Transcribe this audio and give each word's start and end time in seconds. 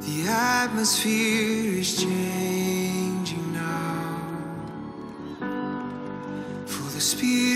The 0.00 0.26
atmosphere 0.26 1.78
is 1.80 2.02
changing 2.02 3.52
now. 3.52 4.22
For 6.64 6.90
the 6.94 7.00
Spirit 7.00 7.49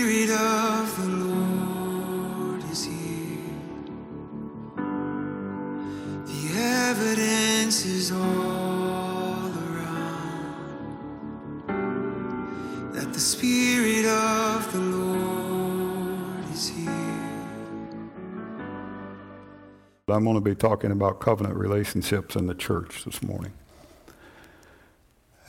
I'm 20.15 20.23
going 20.23 20.35
to 20.35 20.41
be 20.41 20.55
talking 20.55 20.91
about 20.91 21.19
covenant 21.19 21.57
relationships 21.57 22.37
in 22.37 22.47
the 22.47 22.55
church 22.55 23.03
this 23.03 23.21
morning. 23.21 23.51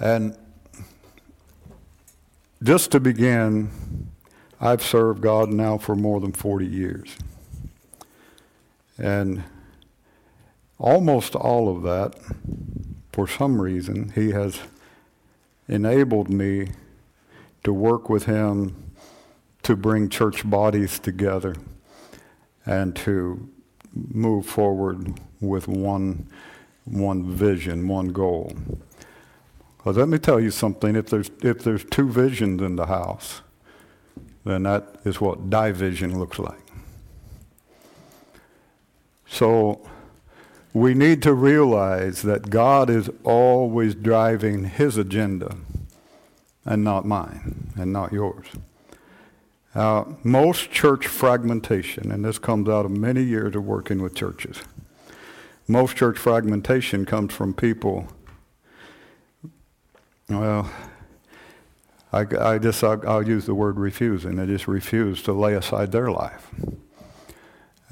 And 0.00 0.36
just 2.60 2.90
to 2.90 2.98
begin, 2.98 3.70
I've 4.60 4.82
served 4.82 5.20
God 5.20 5.50
now 5.50 5.78
for 5.78 5.94
more 5.94 6.18
than 6.18 6.32
40 6.32 6.66
years. 6.66 7.16
And 8.98 9.44
almost 10.78 11.36
all 11.36 11.68
of 11.68 11.84
that, 11.84 12.18
for 13.12 13.28
some 13.28 13.62
reason, 13.62 14.10
He 14.16 14.32
has 14.32 14.58
enabled 15.68 16.28
me 16.28 16.70
to 17.62 17.72
work 17.72 18.10
with 18.10 18.24
Him 18.24 18.92
to 19.62 19.76
bring 19.76 20.08
church 20.08 20.48
bodies 20.48 20.98
together 20.98 21.54
and 22.64 22.96
to 22.96 23.48
move 24.12 24.46
forward 24.46 25.20
with 25.40 25.68
one, 25.68 26.28
one 26.84 27.30
vision, 27.30 27.88
one 27.88 28.08
goal. 28.08 28.52
Let 29.84 30.08
me 30.08 30.18
tell 30.18 30.40
you 30.40 30.50
something, 30.50 30.96
if 30.96 31.10
there's, 31.10 31.30
if 31.42 31.60
there's 31.60 31.84
two 31.84 32.08
visions 32.08 32.60
in 32.60 32.74
the 32.74 32.86
house, 32.86 33.42
then 34.44 34.64
that 34.64 34.96
is 35.04 35.20
what 35.20 35.48
division 35.48 36.18
looks 36.18 36.38
like. 36.38 36.58
So 39.28 39.80
we 40.72 40.94
need 40.94 41.22
to 41.22 41.32
realize 41.34 42.22
that 42.22 42.50
God 42.50 42.90
is 42.90 43.08
always 43.24 43.94
driving 43.94 44.64
his 44.64 44.96
agenda 44.96 45.56
and 46.64 46.82
not 46.82 47.04
mine 47.04 47.72
and 47.76 47.92
not 47.92 48.12
yours. 48.12 48.46
Uh, 49.76 50.04
most 50.24 50.70
church 50.70 51.06
fragmentation, 51.06 52.10
and 52.10 52.24
this 52.24 52.38
comes 52.38 52.66
out 52.66 52.86
of 52.86 52.90
many 52.90 53.22
years 53.22 53.54
of 53.54 53.62
working 53.62 54.00
with 54.00 54.14
churches, 54.14 54.62
most 55.68 55.94
church 55.94 56.16
fragmentation 56.16 57.04
comes 57.04 57.34
from 57.34 57.52
people, 57.52 58.08
well, 60.30 60.70
I, 62.10 62.24
I 62.40 62.58
just, 62.58 62.82
I'll, 62.82 63.06
I'll 63.06 63.28
use 63.28 63.44
the 63.44 63.54
word 63.54 63.78
refusing. 63.78 64.36
They 64.36 64.46
just 64.46 64.66
refuse 64.66 65.22
to 65.24 65.34
lay 65.34 65.52
aside 65.52 65.92
their 65.92 66.10
life 66.10 66.50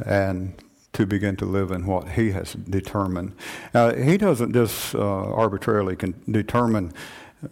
and 0.07 0.55
to 0.95 1.05
begin 1.05 1.37
to 1.37 1.45
live 1.45 1.71
in 1.71 1.85
what 1.85 2.13
he 2.13 2.31
has 2.31 2.55
determined. 2.55 3.35
Now, 3.75 3.93
he 3.93 4.17
doesn't 4.17 4.55
just 4.55 4.95
uh, 4.95 5.01
arbitrarily 5.01 5.97
determine 6.31 6.95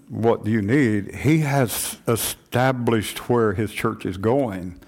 what 0.08 0.46
you 0.46 0.62
need. 0.62 1.14
He 1.16 1.38
has 1.38 1.98
established 2.06 3.28
where 3.28 3.52
his 3.54 3.72
church 3.72 4.06
is 4.06 4.16
going, 4.16 4.80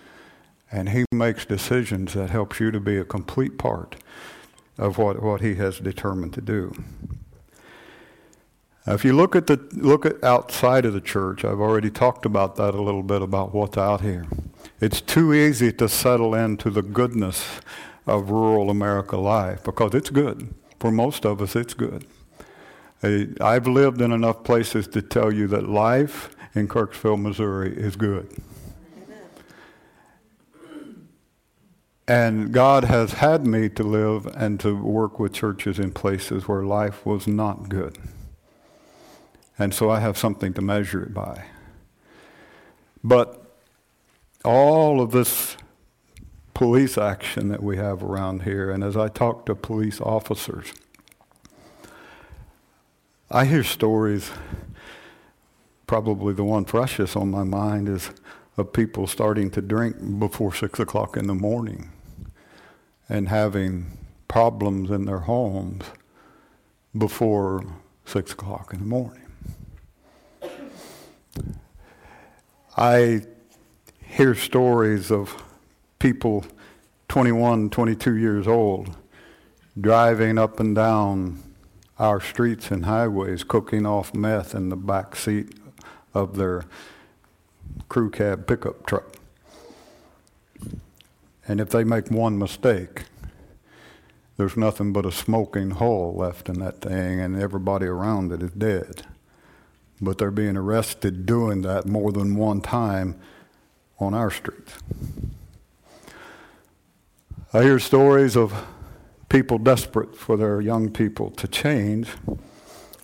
and 0.70 0.90
he 0.90 1.04
makes 1.12 1.44
decisions 1.44 2.14
that 2.14 2.30
helps 2.30 2.60
you 2.60 2.70
to 2.70 2.80
be 2.80 2.96
a 2.96 3.04
complete 3.04 3.58
part 3.58 3.96
of 4.78 4.98
what, 4.98 5.22
what 5.22 5.40
he 5.40 5.54
has 5.56 5.78
determined 5.78 6.34
to 6.34 6.40
do. 6.40 6.72
Now, 8.86 8.92
if 8.92 9.04
you 9.04 9.14
look 9.14 9.34
at 9.34 9.46
the 9.46 9.56
look 9.72 10.04
at 10.04 10.22
outside 10.22 10.84
of 10.84 10.92
the 10.92 11.00
church, 11.00 11.44
I've 11.44 11.60
already 11.60 11.90
talked 11.90 12.26
about 12.26 12.56
that 12.56 12.74
a 12.74 12.82
little 12.82 13.02
bit 13.02 13.22
about 13.22 13.54
what's 13.54 13.78
out 13.78 14.02
here. 14.02 14.26
It's 14.80 15.00
too 15.00 15.32
easy 15.32 15.72
to 15.72 15.88
settle 15.88 16.34
into 16.34 16.70
the 16.70 16.82
goodness 16.82 17.60
of 18.06 18.30
rural 18.30 18.68
America 18.68 19.16
life 19.16 19.64
because 19.64 19.94
it's 19.94 20.10
good. 20.10 20.54
For 20.78 20.90
most 20.90 21.24
of 21.24 21.40
us, 21.40 21.56
it's 21.56 21.72
good. 21.72 22.04
I've 23.40 23.66
lived 23.66 24.00
in 24.00 24.12
enough 24.12 24.44
places 24.44 24.88
to 24.88 25.02
tell 25.02 25.32
you 25.32 25.46
that 25.48 25.68
life 25.68 26.34
in 26.54 26.68
Kirksville, 26.68 27.20
Missouri 27.20 27.76
is 27.76 27.96
good. 27.96 28.34
And 32.06 32.52
God 32.52 32.84
has 32.84 33.14
had 33.14 33.46
me 33.46 33.68
to 33.70 33.82
live 33.82 34.26
and 34.26 34.60
to 34.60 34.76
work 34.76 35.18
with 35.18 35.32
churches 35.32 35.78
in 35.78 35.92
places 35.92 36.46
where 36.46 36.62
life 36.62 37.04
was 37.06 37.26
not 37.26 37.68
good. 37.68 37.96
And 39.58 39.72
so 39.72 39.90
I 39.90 40.00
have 40.00 40.18
something 40.18 40.52
to 40.54 40.62
measure 40.62 41.02
it 41.02 41.14
by. 41.14 41.46
But 43.02 43.42
all 44.44 45.00
of 45.00 45.12
this 45.12 45.56
police 46.52 46.98
action 46.98 47.48
that 47.48 47.62
we 47.62 47.76
have 47.78 48.02
around 48.02 48.42
here, 48.42 48.70
and 48.70 48.84
as 48.84 48.96
I 48.96 49.08
talk 49.08 49.46
to 49.46 49.54
police 49.54 50.00
officers, 50.00 50.72
I 53.30 53.46
hear 53.46 53.64
stories. 53.64 54.30
Probably 55.86 56.34
the 56.34 56.44
one 56.44 56.64
freshest 56.64 57.16
on 57.16 57.30
my 57.30 57.42
mind 57.42 57.88
is 57.88 58.10
of 58.56 58.72
people 58.72 59.06
starting 59.06 59.50
to 59.50 59.62
drink 59.62 60.18
before 60.18 60.54
six 60.54 60.78
o'clock 60.78 61.16
in 61.16 61.26
the 61.26 61.34
morning 61.34 61.90
and 63.08 63.28
having 63.28 63.98
problems 64.28 64.90
in 64.90 65.06
their 65.06 65.20
homes 65.20 65.84
before 66.96 67.64
six 68.04 68.32
o'clock 68.32 68.72
in 68.72 68.80
the 68.80 68.86
morning. 68.86 69.22
I 72.76 73.22
hear 74.00 74.34
stories 74.34 75.10
of 75.10 75.42
people 75.98 76.44
21, 77.08 77.70
22 77.70 78.16
years 78.16 78.46
old 78.46 78.96
driving 79.80 80.38
up 80.38 80.60
and 80.60 80.74
down 80.76 81.42
our 81.98 82.20
streets 82.20 82.70
and 82.70 82.86
highways 82.86 83.44
cooking 83.44 83.86
off 83.86 84.14
meth 84.14 84.54
in 84.54 84.68
the 84.68 84.76
back 84.76 85.14
seat 85.14 85.54
of 86.12 86.36
their 86.36 86.64
crew 87.88 88.10
cab 88.10 88.46
pickup 88.46 88.86
truck. 88.86 89.16
And 91.46 91.60
if 91.60 91.70
they 91.70 91.84
make 91.84 92.10
one 92.10 92.38
mistake, 92.38 93.04
there's 94.36 94.56
nothing 94.56 94.92
but 94.92 95.06
a 95.06 95.12
smoking 95.12 95.70
hole 95.70 96.14
left 96.16 96.48
in 96.48 96.58
that 96.60 96.80
thing, 96.80 97.20
and 97.20 97.40
everybody 97.40 97.86
around 97.86 98.32
it 98.32 98.42
is 98.42 98.50
dead. 98.50 99.06
But 100.00 100.18
they're 100.18 100.30
being 100.30 100.56
arrested 100.56 101.26
doing 101.26 101.62
that 101.62 101.86
more 101.86 102.10
than 102.10 102.34
one 102.34 102.60
time 102.60 103.16
on 104.00 104.12
our 104.12 104.30
streets. 104.30 104.74
I 107.52 107.62
hear 107.62 107.78
stories 107.78 108.36
of 108.36 108.52
people 109.34 109.58
desperate 109.58 110.14
for 110.14 110.36
their 110.36 110.60
young 110.60 110.88
people 110.88 111.28
to 111.28 111.48
change, 111.48 112.08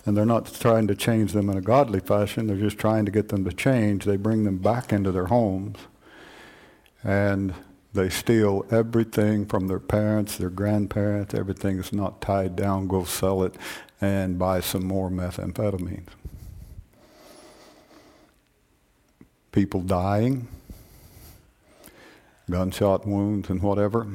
and 0.05 0.15
they're 0.15 0.25
not 0.25 0.45
trying 0.53 0.87
to 0.87 0.95
change 0.95 1.33
them 1.33 1.49
in 1.49 1.57
a 1.57 1.61
godly 1.61 1.99
fashion, 1.99 2.47
they're 2.47 2.55
just 2.55 2.77
trying 2.77 3.03
to 3.03 3.11
get 3.11 3.27
them 3.27 3.43
to 3.43 3.51
change. 3.51 4.05
They 4.05 4.15
bring 4.15 4.45
them 4.45 4.57
back 4.57 4.93
into 4.93 5.11
their 5.11 5.25
homes, 5.25 5.77
and 7.03 7.53
they 7.93 8.07
steal 8.07 8.65
everything 8.71 9.45
from 9.45 9.67
their 9.67 9.81
parents, 9.81 10.37
their 10.37 10.49
grandparents, 10.49 11.33
everything 11.33 11.75
that's 11.75 11.91
not 11.91 12.21
tied 12.21 12.55
down, 12.55 12.87
go 12.87 13.03
sell 13.03 13.43
it, 13.43 13.55
and 13.99 14.39
buy 14.39 14.61
some 14.61 14.85
more 14.85 15.09
methamphetamines. 15.09 16.07
People 19.51 19.81
dying, 19.81 20.47
gunshot 22.49 23.05
wounds, 23.05 23.49
and 23.49 23.61
whatever. 23.61 24.07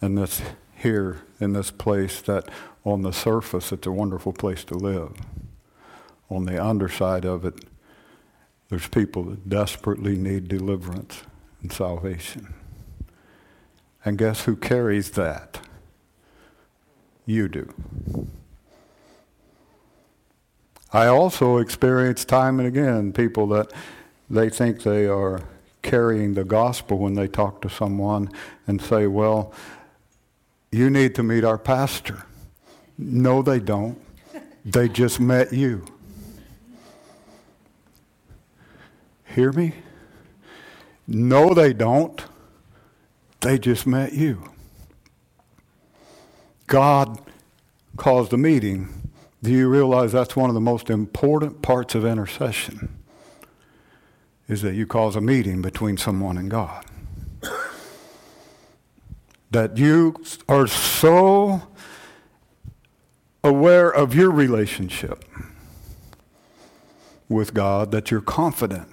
And 0.00 0.16
this 0.16 0.40
here 0.78 1.22
in 1.40 1.52
this 1.52 1.70
place 1.70 2.20
that 2.22 2.48
on 2.84 3.02
the 3.02 3.12
surface 3.12 3.72
it's 3.72 3.86
a 3.86 3.92
wonderful 3.92 4.32
place 4.32 4.64
to 4.64 4.74
live. 4.74 5.12
On 6.30 6.44
the 6.44 6.62
underside 6.62 7.24
of 7.24 7.44
it, 7.44 7.64
there's 8.68 8.88
people 8.88 9.22
that 9.24 9.48
desperately 9.48 10.16
need 10.16 10.48
deliverance 10.48 11.22
and 11.62 11.72
salvation. 11.72 12.54
And 14.04 14.18
guess 14.18 14.44
who 14.44 14.56
carries 14.56 15.12
that? 15.12 15.60
You 17.26 17.48
do. 17.48 17.74
I 20.92 21.06
also 21.06 21.58
experience 21.58 22.24
time 22.24 22.58
and 22.58 22.68
again 22.68 23.12
people 23.12 23.46
that 23.48 23.72
they 24.30 24.48
think 24.48 24.82
they 24.82 25.06
are 25.06 25.40
carrying 25.82 26.34
the 26.34 26.44
gospel 26.44 26.98
when 26.98 27.14
they 27.14 27.28
talk 27.28 27.60
to 27.62 27.68
someone 27.68 28.30
and 28.66 28.80
say, 28.80 29.06
well, 29.06 29.52
you 30.70 30.90
need 30.90 31.14
to 31.14 31.22
meet 31.22 31.44
our 31.44 31.58
pastor. 31.58 32.24
No, 32.96 33.42
they 33.42 33.60
don't. 33.60 34.00
They 34.64 34.88
just 34.88 35.20
met 35.20 35.52
you. 35.52 35.84
Hear 39.34 39.52
me? 39.52 39.72
No, 41.06 41.54
they 41.54 41.72
don't. 41.72 42.22
They 43.40 43.58
just 43.58 43.86
met 43.86 44.12
you. 44.12 44.50
God 46.66 47.20
caused 47.96 48.32
a 48.32 48.36
meeting, 48.36 49.10
do 49.42 49.50
you 49.50 49.68
realize 49.68 50.12
that's 50.12 50.36
one 50.36 50.50
of 50.50 50.54
the 50.54 50.60
most 50.60 50.90
important 50.90 51.62
parts 51.62 51.94
of 51.94 52.04
intercession? 52.04 52.94
Is 54.48 54.62
that 54.62 54.74
you 54.74 54.86
cause 54.86 55.16
a 55.16 55.20
meeting 55.20 55.62
between 55.62 55.96
someone 55.96 56.36
and 56.36 56.50
God. 56.50 56.84
That 59.50 59.76
you 59.76 60.14
are 60.48 60.66
so 60.66 61.62
aware 63.42 63.90
of 63.90 64.14
your 64.14 64.30
relationship 64.30 65.24
with 67.28 67.54
God 67.54 67.90
that 67.92 68.10
you're 68.10 68.20
confident 68.20 68.88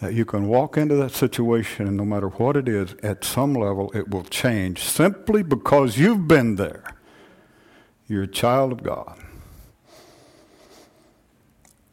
that 0.00 0.14
you 0.14 0.24
can 0.24 0.48
walk 0.48 0.76
into 0.76 0.94
that 0.96 1.12
situation 1.12 1.86
and 1.86 1.96
no 1.96 2.04
matter 2.04 2.28
what 2.28 2.56
it 2.56 2.68
is, 2.68 2.94
at 3.02 3.22
some 3.24 3.52
level 3.54 3.90
it 3.94 4.08
will 4.08 4.24
change 4.24 4.82
simply 4.82 5.42
because 5.42 5.98
you've 5.98 6.26
been 6.26 6.56
there. 6.56 6.96
You're 8.08 8.22
a 8.24 8.28
child 8.28 8.72
of 8.72 8.82
God. 8.82 9.18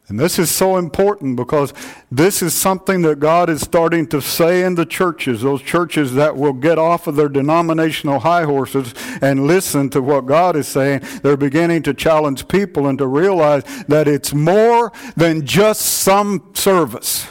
And 0.09 0.18
this 0.18 0.39
is 0.39 0.50
so 0.50 0.77
important 0.77 1.36
because 1.36 1.74
this 2.09 2.42
is 2.42 2.54
something 2.54 3.01
that 3.01 3.19
God 3.19 3.50
is 3.50 3.59
starting 3.59 4.07
to 4.07 4.21
say 4.21 4.63
in 4.63 4.75
the 4.75 4.86
churches, 4.86 5.42
those 5.42 5.62
churches 5.62 6.13
that 6.13 6.38
will 6.38 6.54
get 6.54 6.80
off 6.80 7.07
of 7.07 7.18
their 7.18 7.27
denominational 7.27 8.19
high 8.19 8.44
horses 8.44 8.94
and 9.21 9.48
listen 9.48 9.89
to 9.89 10.01
what 10.01 10.25
God 10.25 10.56
is 10.56 10.65
saying. 10.65 11.01
They're 11.24 11.36
beginning 11.36 11.83
to 11.83 11.94
challenge 11.94 12.48
people 12.48 12.88
and 12.88 12.98
to 13.00 13.07
realize 13.07 13.63
that 13.89 14.07
it's 14.07 14.33
more 14.33 14.94
than 15.18 15.45
just 15.45 15.81
some 15.81 16.51
service. 16.54 17.27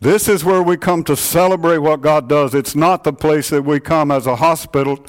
This 0.00 0.28
is 0.28 0.44
where 0.44 0.62
we 0.62 0.78
come 0.78 1.04
to 1.04 1.16
celebrate 1.16 1.78
what 1.78 2.00
God 2.00 2.30
does. 2.30 2.54
It's 2.54 2.74
not 2.74 3.04
the 3.04 3.12
place 3.12 3.50
that 3.50 3.62
we 3.62 3.78
come 3.78 4.10
as 4.10 4.26
a 4.26 4.36
hospital 4.36 5.04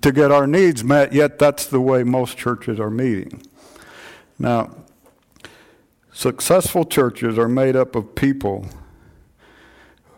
to 0.00 0.12
get 0.12 0.30
our 0.30 0.46
needs 0.46 0.84
met, 0.84 1.12
yet 1.12 1.40
that's 1.40 1.66
the 1.66 1.80
way 1.80 2.04
most 2.04 2.38
churches 2.38 2.78
are 2.78 2.88
meeting. 2.88 3.42
Now, 4.38 4.70
successful 6.18 6.84
churches 6.84 7.38
are 7.38 7.48
made 7.48 7.76
up 7.76 7.94
of 7.94 8.16
people 8.16 8.66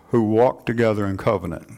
who 0.08 0.23
walk 0.23 0.64
together 0.64 1.05
in 1.05 1.19
covenant. 1.19 1.69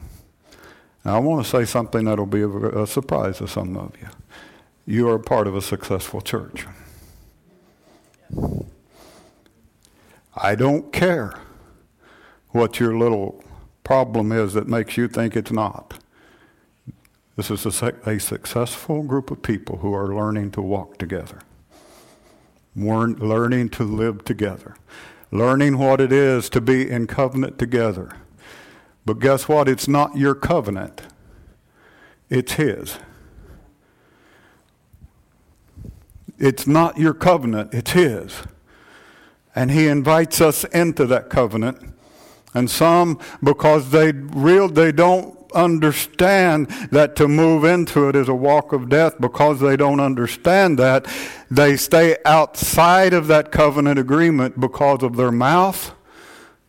Now, 1.05 1.17
I 1.17 1.19
want 1.19 1.45
to 1.45 1.51
say 1.51 1.65
something 1.65 2.05
that'll 2.05 2.27
be 2.27 2.43
a, 2.43 2.87
surprise 2.87 3.39
to 3.39 3.49
some 3.49 3.77
of 3.77 3.93
you. 4.01 4.07
You 4.87 5.09
are 5.09 5.19
part 5.19 5.49
of 5.49 5.57
a 5.57 5.61
successful 5.61 6.21
church. 6.21 6.67
I 10.37 10.55
don't 10.55 10.93
care 10.93 11.41
what 12.51 12.79
your 12.79 12.97
little 12.97 13.43
problem 13.83 14.31
is 14.31 14.55
that 14.55 14.69
makes 14.69 14.97
you 14.97 15.09
think 15.09 15.35
it's 15.35 15.51
not. 15.51 15.99
This 17.35 17.51
is 17.51 17.83
a, 17.83 17.93
a 18.07 18.21
successful 18.21 19.03
group 19.03 19.33
of 19.33 19.43
people 19.43 19.79
who 19.79 19.93
are 19.93 20.15
learning 20.15 20.53
to 20.53 20.63
walk 20.63 20.99
together, 20.99 21.41
learning 22.75 23.69
to 23.71 23.85
live 23.85 24.25
together, 24.25 24.77
learning 25.31 25.79
what 25.79 26.01
it 26.01 26.13
is 26.13 26.49
to 26.51 26.61
be 26.61 26.89
in 26.89 27.07
covenant 27.07 27.59
together. 27.59 28.11
But 29.05 29.19
guess 29.19 29.49
what? 29.49 29.69
It's 29.69 29.89
not 29.89 30.17
your 30.17 30.35
covenant, 30.35 31.03
it's 32.31 32.53
His. 32.53 32.99
It's 36.39 36.67
not 36.67 36.99
your 36.99 37.15
covenant, 37.15 37.73
it's 37.73 37.93
His. 37.93 38.43
And 39.55 39.71
He 39.71 39.87
invites 39.87 40.41
us 40.41 40.65
into 40.65 41.07
that 41.07 41.31
covenant 41.31 41.92
and 42.55 42.71
some, 42.71 43.19
because 43.43 43.91
they 43.91 44.13
real 44.13 44.69
they 44.69 44.93
don't 44.93 45.39
understand 45.55 46.67
that 46.91 47.15
to 47.17 47.29
move 47.29 47.65
into 47.65 48.09
it 48.09 48.17
is 48.17 48.29
a 48.29 48.35
walk 48.35 48.73
of 48.73 48.89
death, 48.89 49.21
because 49.21 49.61
they 49.61 49.77
don't 49.77 50.01
understand 50.01 50.79
that, 50.79 51.07
they 51.51 51.77
stay 51.77 52.17
outside 52.25 53.13
of 53.13 53.27
that 53.27 53.53
covenant 53.53 53.99
agreement 53.99 54.59
because 54.59 55.03
of 55.03 55.17
their 55.17 55.33
mouth, 55.33 55.93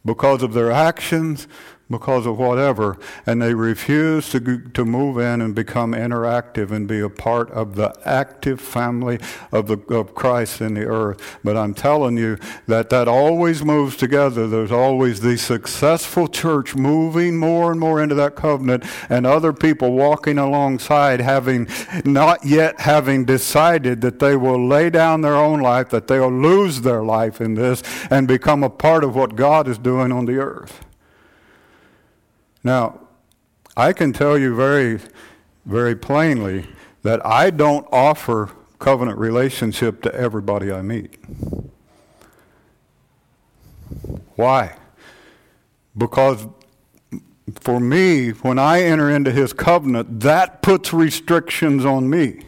because 0.06 0.44
of 0.44 0.54
their 0.54 0.72
actions, 0.72 1.48
because 1.94 2.26
of 2.26 2.38
whatever, 2.38 2.98
and 3.26 3.42
they 3.42 3.54
refuse 3.54 4.30
to, 4.32 4.40
to 4.70 4.84
move 4.84 5.18
in 5.20 5.42
and 5.42 5.54
become 5.54 5.94
interactive 5.94 6.72
and 6.72 6.88
be 6.88 7.00
a 7.00 7.10
part 7.10 7.50
of 7.52 7.76
the 7.76 7.94
active 8.04 8.60
family 8.60 9.20
of, 9.52 9.68
the, 9.68 9.78
of 9.94 10.16
Christ 10.16 10.60
in 10.60 10.74
the 10.74 10.86
earth. 10.86 11.40
But 11.44 11.56
I'm 11.56 11.74
telling 11.76 12.18
you 12.18 12.38
that 12.68 12.90
that 12.90 13.08
always 13.08 13.64
moves 13.64 13.96
together. 13.96 14.48
There's 14.48 14.72
always 14.72 15.22
the 15.22 15.38
successful 15.38 16.28
church 16.28 16.76
moving 16.76 17.38
more 17.38 17.72
and 17.72 17.80
more 17.80 18.02
into 18.02 18.16
that 18.16 18.36
covenant, 18.36 18.84
and 19.10 19.28
other 19.28 19.54
people 19.54 19.92
walking 19.92 20.40
alongside, 20.40 21.22
having 21.22 21.68
not 22.04 22.44
yet 22.44 22.82
having 22.82 23.24
decided 23.24 24.02
that 24.02 24.18
they 24.18 24.36
will 24.36 24.68
lay 24.68 24.90
down 24.90 25.22
their 25.22 25.36
own 25.36 25.60
life, 25.60 25.90
that 25.90 26.08
they'll 26.08 26.32
lose 26.32 26.82
their 26.82 27.04
life 27.04 27.40
in 27.40 27.54
this, 27.54 27.84
and 28.10 28.28
become 28.28 28.64
a 28.64 28.70
part 28.70 29.04
of 29.04 29.16
what 29.16 29.36
God 29.36 29.68
is 29.68 29.78
doing 29.78 30.12
on 30.12 30.26
the 30.26 30.38
earth. 30.38 30.84
Now, 32.64 33.00
I 33.76 33.92
can 33.94 34.14
tell 34.14 34.38
you 34.38 34.56
very, 34.56 35.00
very 35.66 35.96
plainly 35.96 36.68
that 37.02 37.26
I 37.26 37.50
don't 37.50 37.86
offer 37.92 38.52
covenant 38.80 39.18
relationship 39.18 40.02
to 40.04 40.14
everybody 40.14 40.72
I 40.72 40.82
meet. 40.82 41.18
Why? 44.36 44.76
Because 45.98 46.48
for 47.62 47.80
me, 47.80 48.30
when 48.30 48.58
I 48.58 48.82
enter 48.82 49.10
into 49.10 49.32
his 49.32 49.54
covenant, 49.54 50.22
that 50.22 50.62
puts 50.62 50.94
restrictions 50.94 51.86
on 51.86 52.10
me. 52.10 52.44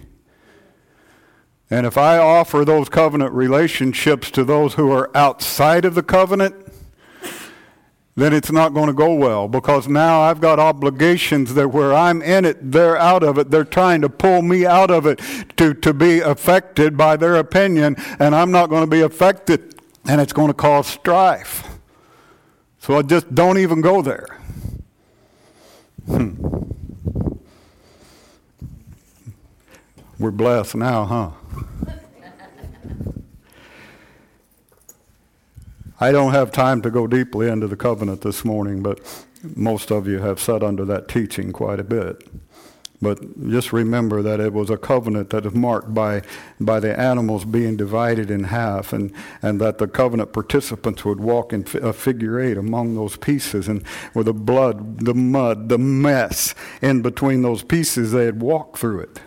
And 1.70 1.86
if 1.86 1.98
I 1.98 2.18
offer 2.18 2.64
those 2.64 2.90
covenant 2.90 3.34
relationships 3.34 4.32
to 4.32 4.44
those 4.44 4.76
who 4.76 4.92
are 4.92 5.16
outside 5.16 5.84
of 5.84 5.96
the 5.96 6.04
covenant, 6.04 6.65
then 8.16 8.32
it's 8.34 8.52
not 8.52 8.74
going 8.74 8.88
to 8.88 8.94
go 8.94 9.14
well 9.14 9.50
because 9.50 9.90
now 9.90 10.22
I've 10.22 10.40
got 10.40 10.58
obligations 10.58 11.54
that 11.56 11.68
where 11.68 11.94
I'm 11.94 12.22
in 12.22 12.46
it, 12.46 12.72
they're 12.72 12.98
out 12.98 13.24
of 13.24 13.38
it. 13.38 13.52
They're 13.52 13.66
trying 13.66 14.02
to 14.02 14.10
pull 14.10 14.42
me 14.42 14.66
out 14.66 14.90
of 14.90 15.06
it 15.06 15.20
to, 15.58 15.74
to 15.74 15.94
be 15.94 16.22
affected 16.22 16.96
by 16.96 17.18
their 17.18 17.36
opinion, 17.36 17.98
and 18.20 18.34
I'm 18.34 18.52
not 18.52 18.70
going 18.70 18.84
to 18.84 18.90
be 18.90 19.02
affected, 19.02 19.82
and 20.08 20.22
it's 20.22 20.32
going 20.32 20.48
to 20.48 20.54
cause 20.54 20.88
strife. 20.88 21.68
So 22.80 22.98
I 22.98 23.02
just 23.02 23.36
don't 23.36 23.58
even 23.58 23.82
go 23.82 24.02
there. 24.02 24.40
Hmm. 26.06 26.36
We're 30.18 30.32
blessed 30.32 30.76
now, 30.76 31.06
huh? 31.06 31.32
I 36.06 36.12
don't 36.12 36.34
have 36.34 36.52
time 36.52 36.84
to 36.84 36.92
go 36.92 37.08
deeply 37.08 37.50
into 37.50 37.68
the 37.68 37.76
covenant 37.76 38.22
this 38.22 38.46
morning, 38.46 38.84
but 38.84 39.00
most 39.56 39.92
of 39.92 40.08
you 40.08 40.20
have 40.20 40.40
sat 40.40 40.62
under 40.62 40.86
that 40.86 41.08
teaching 41.08 41.52
quite 41.52 41.80
a 41.80 41.84
bit. 41.84 42.28
But 43.02 43.50
just 43.50 43.74
remember 43.74 44.22
that 44.22 44.40
it 44.40 44.54
was 44.54 44.70
a 44.70 44.78
covenant 44.78 45.32
that 45.32 45.48
is 45.48 45.56
marked 45.56 45.96
by, 45.96 46.22
by 46.60 46.80
the 46.80 46.96
animals 47.00 47.44
being 47.44 47.76
divided 47.76 48.30
in 48.30 48.44
half, 48.44 48.94
and, 48.94 49.12
and 49.42 49.60
that 49.62 49.80
the 49.80 49.88
covenant 49.88 50.32
participants 50.32 51.04
would 51.06 51.20
walk 51.20 51.52
in 51.52 51.66
a 51.74 51.90
uh, 51.90 51.92
figure 51.92 52.40
eight 52.40 52.60
among 52.60 52.94
those 52.94 53.18
pieces, 53.18 53.68
and 53.68 53.84
with 54.14 54.28
the 54.28 54.34
blood, 54.34 55.00
the 55.06 55.16
mud, 55.16 55.70
the 55.70 55.80
mess 55.80 56.54
in 56.84 57.02
between 57.02 57.42
those 57.42 57.64
pieces, 57.64 58.12
they'd 58.12 58.42
walk 58.42 58.78
through 58.78 59.00
it. 59.00 59.22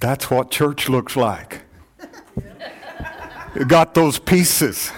That's 0.00 0.30
what 0.30 0.50
church 0.50 0.90
looks 0.90 1.16
like. 1.16 1.62
You 3.58 3.64
got 3.64 3.94
those 3.94 4.18
pieces. 4.18 4.92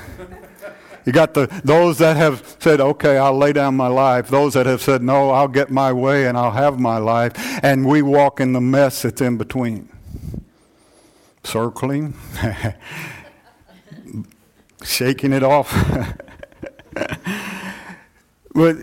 You 1.06 1.12
got 1.12 1.32
the 1.32 1.46
those 1.64 1.98
that 1.98 2.16
have 2.16 2.56
said, 2.58 2.80
"Okay, 2.80 3.16
I'll 3.16 3.36
lay 3.36 3.52
down 3.52 3.76
my 3.76 3.86
life." 3.86 4.28
Those 4.28 4.54
that 4.54 4.66
have 4.66 4.82
said, 4.82 5.02
"No, 5.02 5.30
I'll 5.30 5.48
get 5.48 5.70
my 5.70 5.92
way 5.92 6.26
and 6.26 6.36
I'll 6.36 6.50
have 6.50 6.80
my 6.80 6.98
life." 6.98 7.32
And 7.62 7.86
we 7.86 8.02
walk 8.02 8.40
in 8.40 8.52
the 8.52 8.60
mess 8.60 9.02
that's 9.02 9.20
in 9.20 9.38
between. 9.38 9.88
Circling, 11.44 12.14
shaking 14.82 15.32
it 15.32 15.44
off. 15.44 15.72
but 18.54 18.76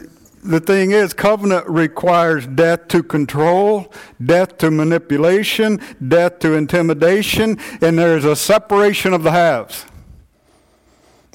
the 0.45 0.59
thing 0.59 0.91
is, 0.91 1.13
covenant 1.13 1.67
requires 1.67 2.45
death 2.47 2.87
to 2.89 3.01
control, 3.01 3.91
death 4.23 4.57
to 4.59 4.71
manipulation, 4.71 5.79
death 6.07 6.39
to 6.39 6.53
intimidation, 6.53 7.59
and 7.81 7.97
there's 7.97 8.25
a 8.25 8.35
separation 8.35 9.13
of 9.13 9.23
the 9.23 9.31
halves. 9.31 9.85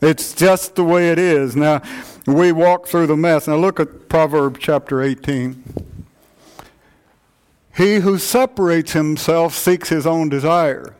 It's 0.00 0.32
just 0.32 0.76
the 0.76 0.84
way 0.84 1.10
it 1.10 1.18
is. 1.18 1.54
Now, 1.56 1.82
we 2.26 2.52
walk 2.52 2.86
through 2.86 3.06
the 3.08 3.16
mess. 3.16 3.46
Now, 3.46 3.56
look 3.56 3.80
at 3.80 4.08
Proverbs 4.08 4.60
chapter 4.60 5.02
18. 5.02 5.62
He 7.76 7.96
who 7.96 8.18
separates 8.18 8.92
himself 8.92 9.54
seeks 9.54 9.88
his 9.88 10.06
own 10.06 10.28
desire. 10.28 10.94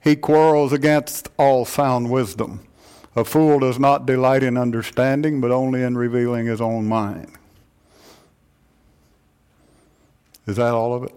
He 0.00 0.16
quarrels 0.16 0.72
against 0.72 1.30
all 1.36 1.64
sound 1.64 2.10
wisdom. 2.10 2.66
A 3.16 3.24
fool 3.24 3.58
does 3.58 3.78
not 3.78 4.04
delight 4.04 4.42
in 4.42 4.58
understanding, 4.58 5.40
but 5.40 5.50
only 5.50 5.82
in 5.82 5.96
revealing 5.96 6.46
his 6.46 6.60
own 6.60 6.86
mind. 6.86 7.32
Is 10.46 10.56
that 10.56 10.74
all 10.74 10.94
of 10.94 11.02
it? 11.04 11.14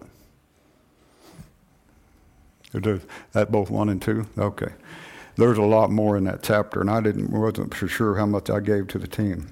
Is 2.74 3.02
that 3.34 3.52
both 3.52 3.70
one 3.70 3.90
and 3.90 4.02
two? 4.02 4.28
Okay. 4.38 4.72
There's 5.36 5.58
a 5.58 5.64
lot 5.64 5.92
more 5.92 6.16
in 6.18 6.24
that 6.24 6.42
chapter, 6.42 6.82
and 6.82 6.90
I 6.90 7.02
didn't 7.02 7.32
wasn't 7.32 7.74
for 7.74 7.88
sure 7.88 8.16
how 8.16 8.26
much 8.26 8.50
I 8.50 8.60
gave 8.60 8.88
to 8.90 8.98
the 8.98 9.08
team. 9.08 9.50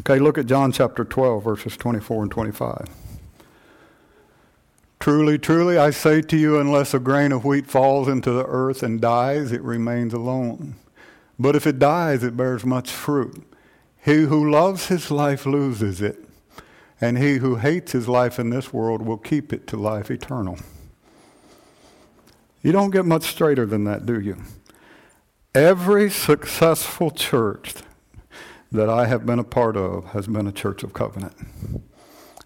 Okay, 0.00 0.18
look 0.18 0.38
at 0.38 0.46
John 0.46 0.72
chapter 0.72 1.04
12, 1.04 1.42
verses 1.44 1.76
24 1.76 2.22
and 2.22 2.30
25. 2.30 2.88
Truly, 5.00 5.38
truly, 5.38 5.78
I 5.78 5.90
say 5.90 6.20
to 6.22 6.36
you, 6.36 6.58
unless 6.58 6.92
a 6.92 6.98
grain 6.98 7.32
of 7.32 7.44
wheat 7.44 7.66
falls 7.66 8.08
into 8.08 8.32
the 8.32 8.44
earth 8.46 8.82
and 8.82 9.00
dies, 9.00 9.52
it 9.52 9.62
remains 9.62 10.12
alone. 10.12 10.74
But 11.38 11.54
if 11.54 11.66
it 11.66 11.78
dies, 11.78 12.24
it 12.24 12.36
bears 12.36 12.64
much 12.64 12.90
fruit. 12.90 13.44
He 14.04 14.22
who 14.22 14.50
loves 14.50 14.88
his 14.88 15.10
life 15.10 15.46
loses 15.46 16.00
it, 16.00 16.24
and 17.00 17.18
he 17.18 17.36
who 17.36 17.56
hates 17.56 17.92
his 17.92 18.08
life 18.08 18.38
in 18.38 18.50
this 18.50 18.72
world 18.72 19.02
will 19.02 19.18
keep 19.18 19.52
it 19.52 19.66
to 19.68 19.76
life 19.76 20.10
eternal. 20.10 20.58
You 22.62 22.72
don't 22.72 22.90
get 22.90 23.04
much 23.04 23.24
straighter 23.24 23.66
than 23.66 23.84
that, 23.84 24.04
do 24.04 24.20
you? 24.20 24.36
Every 25.54 26.10
successful 26.10 27.10
church 27.10 27.74
that 28.72 28.88
I 28.90 29.06
have 29.06 29.24
been 29.24 29.38
a 29.38 29.44
part 29.44 29.76
of 29.76 30.06
has 30.06 30.26
been 30.26 30.46
a 30.46 30.52
church 30.52 30.82
of 30.82 30.92
covenant 30.92 31.34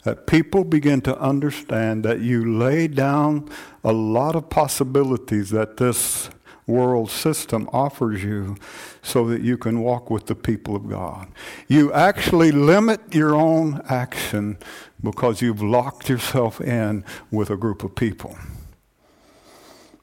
that 0.04 0.26
people 0.26 0.64
begin 0.64 1.00
to 1.02 1.18
understand 1.18 2.04
that 2.04 2.20
you 2.20 2.58
lay 2.58 2.88
down 2.88 3.48
a 3.84 3.92
lot 3.92 4.34
of 4.34 4.50
possibilities 4.50 5.50
that 5.50 5.76
this 5.76 6.28
world 6.66 7.10
system 7.10 7.68
offers 7.72 8.22
you 8.22 8.56
so 9.02 9.26
that 9.26 9.42
you 9.42 9.56
can 9.58 9.80
walk 9.80 10.10
with 10.10 10.26
the 10.26 10.34
people 10.34 10.76
of 10.76 10.88
God. 10.88 11.28
You 11.68 11.92
actually 11.92 12.52
limit 12.52 13.14
your 13.14 13.34
own 13.34 13.82
action 13.88 14.58
because 15.02 15.42
you've 15.42 15.62
locked 15.62 16.08
yourself 16.08 16.60
in 16.60 17.04
with 17.30 17.50
a 17.50 17.56
group 17.56 17.82
of 17.82 17.94
people. 17.94 18.36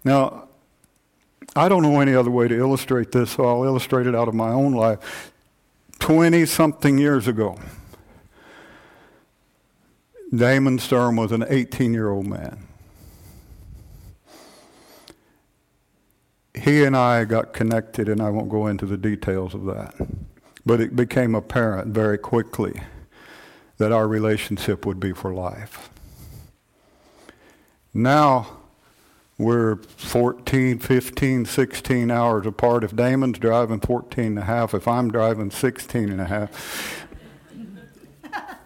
Now, 0.03 0.49
I 1.55 1.67
don't 1.67 1.81
know 1.81 1.99
any 1.99 2.13
other 2.13 2.31
way 2.31 2.47
to 2.47 2.57
illustrate 2.57 3.11
this, 3.11 3.31
so 3.31 3.45
I'll 3.45 3.63
illustrate 3.63 4.07
it 4.07 4.15
out 4.15 4.27
of 4.27 4.33
my 4.33 4.49
own 4.49 4.73
life. 4.73 5.31
20 5.99 6.45
something 6.45 6.97
years 6.97 7.27
ago, 7.27 7.57
Damon 10.33 10.77
Stern 10.77 11.15
was 11.15 11.31
an 11.31 11.43
18 11.47 11.93
year 11.93 12.09
old 12.09 12.27
man. 12.27 12.68
He 16.69 16.83
and 16.83 16.95
I 16.95 17.25
got 17.25 17.51
connected, 17.51 18.07
and 18.07 18.21
I 18.21 18.29
won't 18.29 18.47
go 18.47 18.67
into 18.67 18.85
the 18.85 18.95
details 18.95 19.55
of 19.55 19.65
that. 19.65 19.95
But 20.63 20.79
it 20.79 20.95
became 20.95 21.33
apparent 21.33 21.95
very 21.95 22.19
quickly 22.19 22.79
that 23.79 23.91
our 23.91 24.07
relationship 24.07 24.85
would 24.85 24.99
be 24.99 25.11
for 25.11 25.33
life. 25.33 25.89
Now, 27.91 28.59
we're 29.39 29.77
14, 29.77 30.77
15, 30.77 31.45
16 31.45 32.11
hours 32.11 32.45
apart. 32.45 32.83
If 32.83 32.95
Damon's 32.95 33.39
driving 33.39 33.79
14 33.79 34.25
and 34.25 34.37
a 34.37 34.43
half, 34.43 34.75
if 34.75 34.87
I'm 34.87 35.09
driving 35.09 35.49
16 35.49 36.09
and 36.11 36.21
a 36.21 36.25
half, 36.25 37.07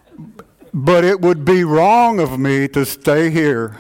but 0.74 1.06
it 1.06 1.22
would 1.22 1.46
be 1.46 1.64
wrong 1.64 2.20
of 2.20 2.38
me 2.38 2.68
to 2.68 2.86
stay 2.86 3.30
here 3.30 3.78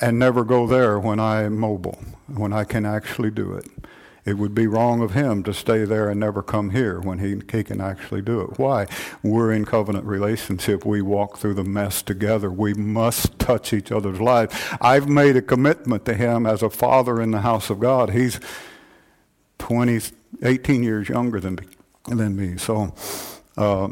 and 0.00 0.18
never 0.18 0.42
go 0.42 0.66
there 0.66 0.98
when 0.98 1.20
I 1.20 1.42
am 1.42 1.56
mobile, 1.56 2.00
when 2.26 2.52
I 2.52 2.64
can 2.64 2.84
actually 2.84 3.30
do 3.30 3.52
it. 3.54 3.66
It 4.24 4.38
would 4.38 4.54
be 4.54 4.68
wrong 4.68 5.02
of 5.02 5.12
him 5.12 5.42
to 5.42 5.52
stay 5.52 5.84
there 5.84 6.08
and 6.08 6.20
never 6.20 6.42
come 6.42 6.70
here 6.70 7.00
when 7.00 7.18
he, 7.18 7.40
he 7.50 7.64
can 7.64 7.80
actually 7.80 8.22
do 8.22 8.40
it. 8.42 8.56
Why? 8.56 8.86
We're 9.22 9.50
in 9.50 9.64
covenant 9.64 10.04
relationship. 10.04 10.86
We 10.86 11.02
walk 11.02 11.38
through 11.38 11.54
the 11.54 11.64
mess 11.64 12.02
together. 12.02 12.48
We 12.48 12.72
must 12.74 13.36
touch 13.40 13.72
each 13.72 13.90
other's 13.90 14.20
lives. 14.20 14.54
I've 14.80 15.08
made 15.08 15.36
a 15.36 15.42
commitment 15.42 16.04
to 16.04 16.14
him 16.14 16.46
as 16.46 16.62
a 16.62 16.70
father 16.70 17.20
in 17.20 17.32
the 17.32 17.40
house 17.40 17.68
of 17.68 17.80
God. 17.80 18.10
He's 18.10 18.38
20, 19.58 20.00
18 20.44 20.82
years 20.84 21.08
younger 21.08 21.40
than, 21.40 21.58
than 22.06 22.36
me. 22.36 22.58
So, 22.58 22.94
uh, 23.56 23.88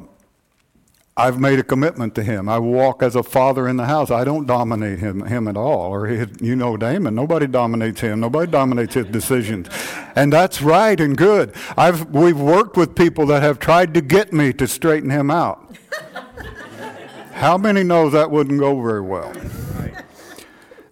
I've 1.21 1.39
made 1.39 1.59
a 1.59 1.63
commitment 1.63 2.15
to 2.15 2.23
him. 2.23 2.49
I 2.49 2.59
walk 2.59 3.03
as 3.03 3.15
a 3.15 3.23
father 3.23 3.69
in 3.69 3.77
the 3.77 3.85
house. 3.85 4.11
I 4.11 4.25
don't 4.25 4.47
dominate 4.47 5.01
him, 5.01 5.23
him 5.27 5.49
at 5.49 5.57
all. 5.57 5.93
Or 5.93 6.09
you 6.09 6.57
know 6.57 6.79
Damon, 6.79 7.15
nobody 7.15 7.47
dominates 7.47 8.01
him. 8.01 8.21
Nobody 8.21 8.51
dominates 8.51 8.95
his 8.95 9.05
decisions. 9.07 9.69
And 10.17 10.33
that's 10.33 10.63
right 10.63 10.99
and 10.99 11.15
good. 11.17 11.55
I've, 11.77 12.09
we've 12.11 12.41
worked 12.41 12.79
with 12.79 12.95
people 12.95 13.27
that 13.27 13.43
have 13.43 13.59
tried 13.59 13.93
to 13.95 14.01
get 14.01 14.33
me 14.33 14.55
to 14.55 14.67
straighten 14.67 15.11
him 15.11 15.31
out. 15.31 15.77
How 17.33 17.59
many 17.59 17.83
know 17.83 18.09
that 18.09 18.31
wouldn't 18.31 18.59
go 18.59 18.81
very 18.81 19.03
well? 19.03 19.33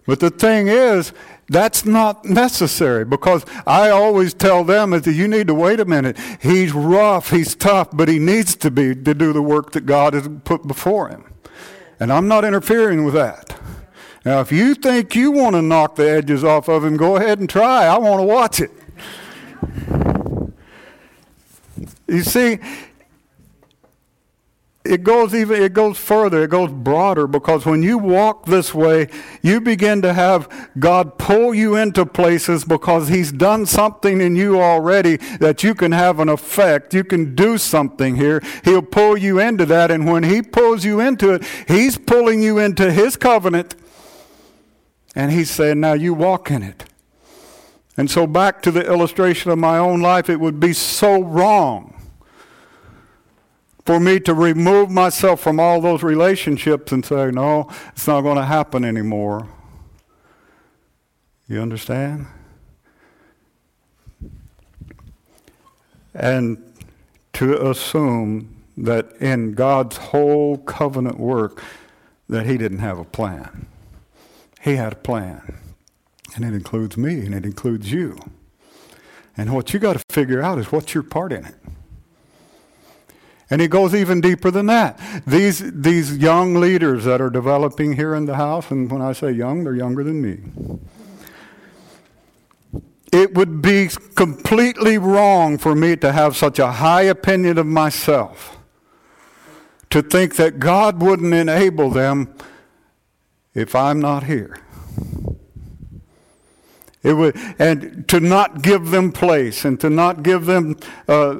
But 0.09 0.21
the 0.21 0.31
thing 0.31 0.69
is, 0.69 1.13
that's 1.49 1.85
not 1.85 2.25
necessary 2.25 3.05
because 3.05 3.45
I 3.67 3.91
always 3.91 4.33
tell 4.33 4.63
them 4.63 4.89
that 4.89 5.05
you 5.05 5.27
need 5.27 5.45
to 5.45 5.53
wait 5.53 5.79
a 5.79 5.85
minute. 5.85 6.17
He's 6.41 6.73
rough, 6.73 7.29
he's 7.29 7.53
tough, 7.53 7.89
but 7.93 8.09
he 8.09 8.17
needs 8.17 8.55
to 8.55 8.71
be 8.71 8.95
to 8.95 9.13
do 9.13 9.33
the 9.33 9.43
work 9.43 9.71
that 9.73 9.85
God 9.85 10.15
has 10.15 10.27
put 10.45 10.65
before 10.65 11.09
him. 11.09 11.31
And 11.99 12.11
I'm 12.11 12.27
not 12.27 12.43
interfering 12.43 13.05
with 13.05 13.13
that. 13.13 13.55
Now, 14.25 14.39
if 14.39 14.51
you 14.51 14.73
think 14.73 15.15
you 15.15 15.29
want 15.29 15.55
to 15.55 15.61
knock 15.61 15.95
the 15.95 16.09
edges 16.09 16.43
off 16.43 16.69
of 16.69 16.83
him, 16.83 16.97
go 16.97 17.17
ahead 17.17 17.37
and 17.37 17.47
try. 17.47 17.85
I 17.85 17.99
want 17.99 18.19
to 18.19 18.23
watch 18.23 18.61
it. 18.61 18.71
You 22.07 22.23
see, 22.23 22.57
it 24.89 25.03
goes 25.03 25.35
even 25.35 25.61
it 25.61 25.73
goes 25.73 25.97
further 25.97 26.43
it 26.43 26.49
goes 26.49 26.71
broader 26.71 27.27
because 27.27 27.65
when 27.65 27.83
you 27.83 27.97
walk 27.97 28.45
this 28.47 28.73
way 28.73 29.07
you 29.43 29.61
begin 29.61 30.01
to 30.01 30.13
have 30.13 30.69
god 30.79 31.17
pull 31.19 31.53
you 31.53 31.75
into 31.75 32.05
places 32.05 32.65
because 32.65 33.07
he's 33.07 33.31
done 33.31 33.65
something 33.65 34.19
in 34.19 34.35
you 34.35 34.59
already 34.59 35.17
that 35.39 35.63
you 35.63 35.75
can 35.75 35.91
have 35.91 36.19
an 36.19 36.27
effect 36.27 36.93
you 36.93 37.03
can 37.03 37.35
do 37.35 37.57
something 37.57 38.15
here. 38.15 38.41
He'll 38.63 38.81
pull 38.81 39.17
you 39.17 39.39
into 39.39 39.65
that 39.67 39.91
and 39.91 40.09
when 40.09 40.23
he 40.23 40.41
pulls 40.41 40.83
you 40.83 40.99
into 40.99 41.33
it 41.33 41.43
he's 41.67 41.97
pulling 41.97 42.41
you 42.41 42.57
into 42.57 42.91
his 42.91 43.15
covenant 43.15 43.75
and 45.15 45.31
he's 45.31 45.51
saying 45.51 45.79
now 45.79 45.93
you 45.93 46.13
walk 46.13 46.49
in 46.49 46.63
it. 46.63 46.85
And 47.97 48.09
so 48.09 48.25
back 48.25 48.61
to 48.61 48.71
the 48.71 48.85
illustration 48.85 49.51
of 49.51 49.57
my 49.59 49.77
own 49.77 50.01
life 50.01 50.29
it 50.29 50.39
would 50.39 50.59
be 50.59 50.73
so 50.73 51.21
wrong 51.21 51.98
for 53.89 53.99
me 53.99 54.19
to 54.19 54.35
remove 54.35 54.91
myself 54.91 55.39
from 55.39 55.59
all 55.59 55.81
those 55.81 56.03
relationships 56.03 56.91
and 56.91 57.03
say, 57.03 57.31
no, 57.31 57.67
it's 57.87 58.05
not 58.05 58.21
going 58.21 58.37
to 58.37 58.45
happen 58.45 58.85
anymore. 58.85 59.47
You 61.47 61.59
understand? 61.59 62.27
And 66.13 66.63
to 67.33 67.67
assume 67.67 68.57
that 68.77 69.11
in 69.13 69.53
God's 69.53 69.97
whole 69.97 70.59
covenant 70.59 71.19
work 71.19 71.63
that 72.27 72.45
he 72.45 72.59
didn't 72.59 72.77
have 72.77 72.99
a 72.99 73.05
plan. 73.05 73.65
He 74.61 74.75
had 74.75 74.93
a 74.93 74.97
plan. 74.97 75.57
And 76.35 76.45
it 76.45 76.53
includes 76.53 76.95
me 76.95 77.21
and 77.21 77.33
it 77.33 77.43
includes 77.43 77.91
you. 77.91 78.19
And 79.35 79.51
what 79.51 79.73
you 79.73 79.79
got 79.79 79.93
to 79.93 80.03
figure 80.13 80.43
out 80.43 80.59
is 80.59 80.71
what's 80.71 80.93
your 80.93 81.01
part 81.01 81.33
in 81.33 81.43
it. 81.43 81.55
And 83.49 83.61
he 83.61 83.67
goes 83.67 83.95
even 83.95 84.21
deeper 84.21 84.51
than 84.51 84.67
that. 84.67 84.99
These, 85.25 85.71
these 85.81 86.17
young 86.17 86.55
leaders 86.55 87.05
that 87.05 87.19
are 87.19 87.31
developing 87.31 87.93
here 87.93 88.13
in 88.13 88.25
the 88.25 88.35
house, 88.35 88.69
and 88.69 88.91
when 88.91 89.01
I 89.01 89.13
say 89.13 89.31
young, 89.31 89.63
they're 89.63 89.75
younger 89.75 90.03
than 90.03 90.21
me. 90.21 90.39
It 93.11 93.33
would 93.33 93.61
be 93.61 93.89
completely 94.13 94.99
wrong 94.99 95.57
for 95.57 95.73
me 95.73 95.95
to 95.95 96.11
have 96.11 96.37
such 96.37 96.59
a 96.59 96.73
high 96.73 97.01
opinion 97.01 97.57
of 97.57 97.65
myself, 97.65 98.59
to 99.89 100.03
think 100.03 100.35
that 100.35 100.59
God 100.59 101.01
wouldn't 101.01 101.33
enable 101.33 101.89
them 101.89 102.35
if 103.55 103.73
I'm 103.73 103.99
not 103.99 104.25
here. 104.25 104.59
It 107.01 107.13
would, 107.13 107.35
and 107.57 108.07
to 108.09 108.19
not 108.19 108.61
give 108.61 108.91
them 108.91 109.11
place 109.11 109.65
and 109.65 109.79
to 109.79 109.89
not 109.89 110.21
give 110.21 110.45
them 110.45 110.77
uh, 111.07 111.39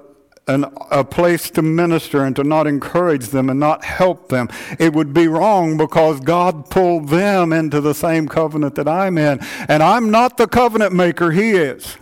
an, 0.50 0.66
a 0.90 1.04
place 1.04 1.50
to 1.52 1.62
minister 1.62 2.26
and 2.26 2.36
to 2.36 2.44
not 2.44 2.66
encourage 2.66 3.28
them 3.28 3.50
and 3.50 3.60
not 3.60 3.86
help 3.86 4.30
them. 4.30 4.50
It 4.80 4.94
would 4.94 5.14
be 5.14 5.28
wrong 5.28 5.78
because 5.78 6.20
God 6.20 6.70
pulled 6.70 7.10
them 7.10 7.54
into 7.54 7.80
the 7.80 7.94
same 7.94 8.28
covenant 8.28 8.76
that 8.76 8.88
I'm 8.88 9.18
in. 9.18 9.40
And 9.68 9.84
I'm 9.84 10.10
not 10.10 10.38
the 10.38 10.48
covenant 10.48 10.92
maker, 10.94 11.32
He 11.32 11.52
is. 11.52 11.98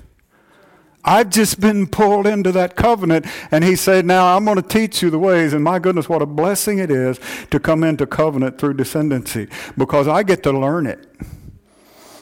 I've 1.03 1.29
just 1.29 1.59
been 1.59 1.87
pulled 1.87 2.25
into 2.25 2.51
that 2.53 2.75
covenant. 2.75 3.25
And 3.51 3.63
He 3.65 3.75
said, 3.75 4.05
Now 4.05 4.35
I'm 4.35 4.45
going 4.45 4.61
to 4.61 4.67
teach 4.67 5.01
you 5.01 5.09
the 5.09 5.19
ways. 5.19 5.53
And 5.53 5.63
my 5.63 5.77
goodness, 5.77 6.07
what 6.07 6.21
a 6.21 6.25
blessing 6.25 6.79
it 6.79 6.89
is 6.89 7.19
to 7.51 7.59
come 7.59 7.83
into 7.83 8.07
covenant 8.07 8.57
through 8.57 8.75
descendancy 8.75 9.49
because 9.77 10.07
I 10.07 10.23
get 10.23 10.41
to 10.43 10.51
learn 10.51 10.87
it. 10.87 11.05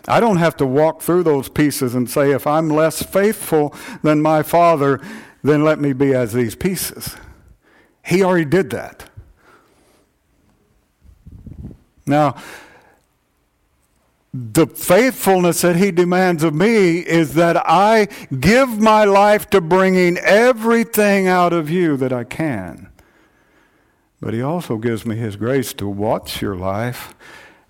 I 0.07 0.19
don't 0.19 0.37
have 0.37 0.55
to 0.57 0.67
walk 0.67 1.01
through 1.01 1.23
those 1.23 1.49
pieces 1.49 1.95
and 1.95 2.07
say, 2.07 2.31
if 2.31 2.45
I'm 2.45 2.69
less 2.69 3.01
faithful 3.01 3.73
than 4.03 4.21
my 4.21 4.43
father, 4.43 5.01
then 5.45 5.63
let 5.63 5.79
me 5.79 5.93
be 5.93 6.13
as 6.13 6.33
these 6.33 6.55
pieces. 6.55 7.15
He 8.03 8.23
already 8.23 8.45
did 8.45 8.71
that. 8.71 9.09
Now, 12.05 12.35
the 14.33 14.67
faithfulness 14.67 15.61
that 15.61 15.75
he 15.75 15.91
demands 15.91 16.43
of 16.43 16.53
me 16.53 16.97
is 16.97 17.35
that 17.35 17.57
I 17.57 18.07
give 18.39 18.79
my 18.79 19.05
life 19.05 19.49
to 19.51 19.61
bringing 19.61 20.17
everything 20.17 21.27
out 21.27 21.53
of 21.53 21.69
you 21.69 21.95
that 21.97 22.11
I 22.11 22.23
can. 22.23 22.89
But 24.19 24.33
he 24.33 24.41
also 24.41 24.77
gives 24.77 25.05
me 25.05 25.15
his 25.15 25.35
grace 25.35 25.73
to 25.73 25.87
watch 25.87 26.41
your 26.41 26.55
life 26.55 27.13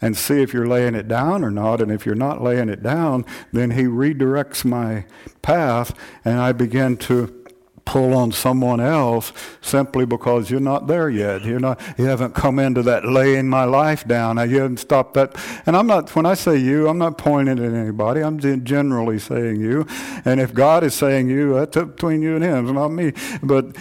and 0.01 0.15
see 0.15 0.41
if 0.41 0.53
you're 0.53 0.67
laying 0.67 0.96
it 0.96 1.08
down 1.08 1.44
or 1.44 1.51
not. 1.51 1.82
And 1.82 1.91
if 1.91 2.05
you're 2.05 2.15
not 2.15 2.41
laying 2.41 2.70
it 2.70 2.82
down, 2.82 3.25
then 3.51 3.72
he 3.72 3.84
redirects 3.84 4.63
my 4.63 5.05
path 5.41 5.94
and 6.24 6.39
I 6.39 6.51
begin 6.51 6.98
to 6.98 7.44
pull 7.85 8.13
on 8.13 8.31
someone 8.31 8.79
else 8.79 9.31
simply 9.61 10.05
because 10.05 10.49
you're 10.49 10.59
not 10.59 10.87
there 10.87 11.09
yet. 11.09 11.43
You're 11.43 11.59
not, 11.59 11.79
you 11.97 12.05
haven't 12.05 12.33
come 12.33 12.59
into 12.59 12.81
that 12.83 13.05
laying 13.05 13.47
my 13.47 13.63
life 13.63 14.07
down. 14.07 14.37
You 14.49 14.61
haven't 14.61 14.77
stopped 14.77 15.13
that. 15.13 15.35
And 15.65 15.77
I'm 15.77 15.87
not, 15.87 16.13
when 16.15 16.25
I 16.25 16.33
say 16.33 16.57
you, 16.57 16.87
I'm 16.87 16.97
not 16.97 17.17
pointing 17.17 17.63
at 17.63 17.73
anybody. 17.73 18.21
I'm 18.21 18.39
generally 18.65 19.19
saying 19.19 19.61
you. 19.61 19.85
And 20.25 20.41
if 20.41 20.53
God 20.53 20.83
is 20.83 20.93
saying 20.93 21.29
you, 21.29 21.53
that's 21.53 21.77
between 21.77 22.21
you 22.21 22.35
and 22.35 22.43
Him, 22.43 22.65
it's 22.65 22.73
not 22.73 22.89
me. 22.89 23.13
But 23.43 23.75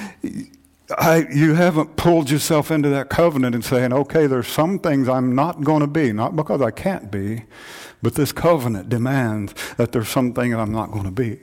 I, 0.98 1.26
you 1.32 1.54
haven't 1.54 1.96
pulled 1.96 2.30
yourself 2.30 2.70
into 2.70 2.90
that 2.90 3.08
covenant 3.08 3.54
and 3.54 3.64
saying, 3.64 3.92
okay, 3.92 4.26
there's 4.26 4.48
some 4.48 4.78
things 4.78 5.08
I'm 5.08 5.34
not 5.34 5.62
going 5.62 5.80
to 5.80 5.86
be, 5.86 6.12
not 6.12 6.36
because 6.36 6.60
I 6.60 6.70
can't 6.70 7.10
be, 7.10 7.44
but 8.02 8.14
this 8.14 8.32
covenant 8.32 8.90
demands 8.90 9.54
that 9.76 9.92
there's 9.92 10.10
some 10.10 10.34
things 10.34 10.54
I'm 10.54 10.72
not 10.72 10.90
going 10.90 11.04
to 11.04 11.10
be. 11.10 11.40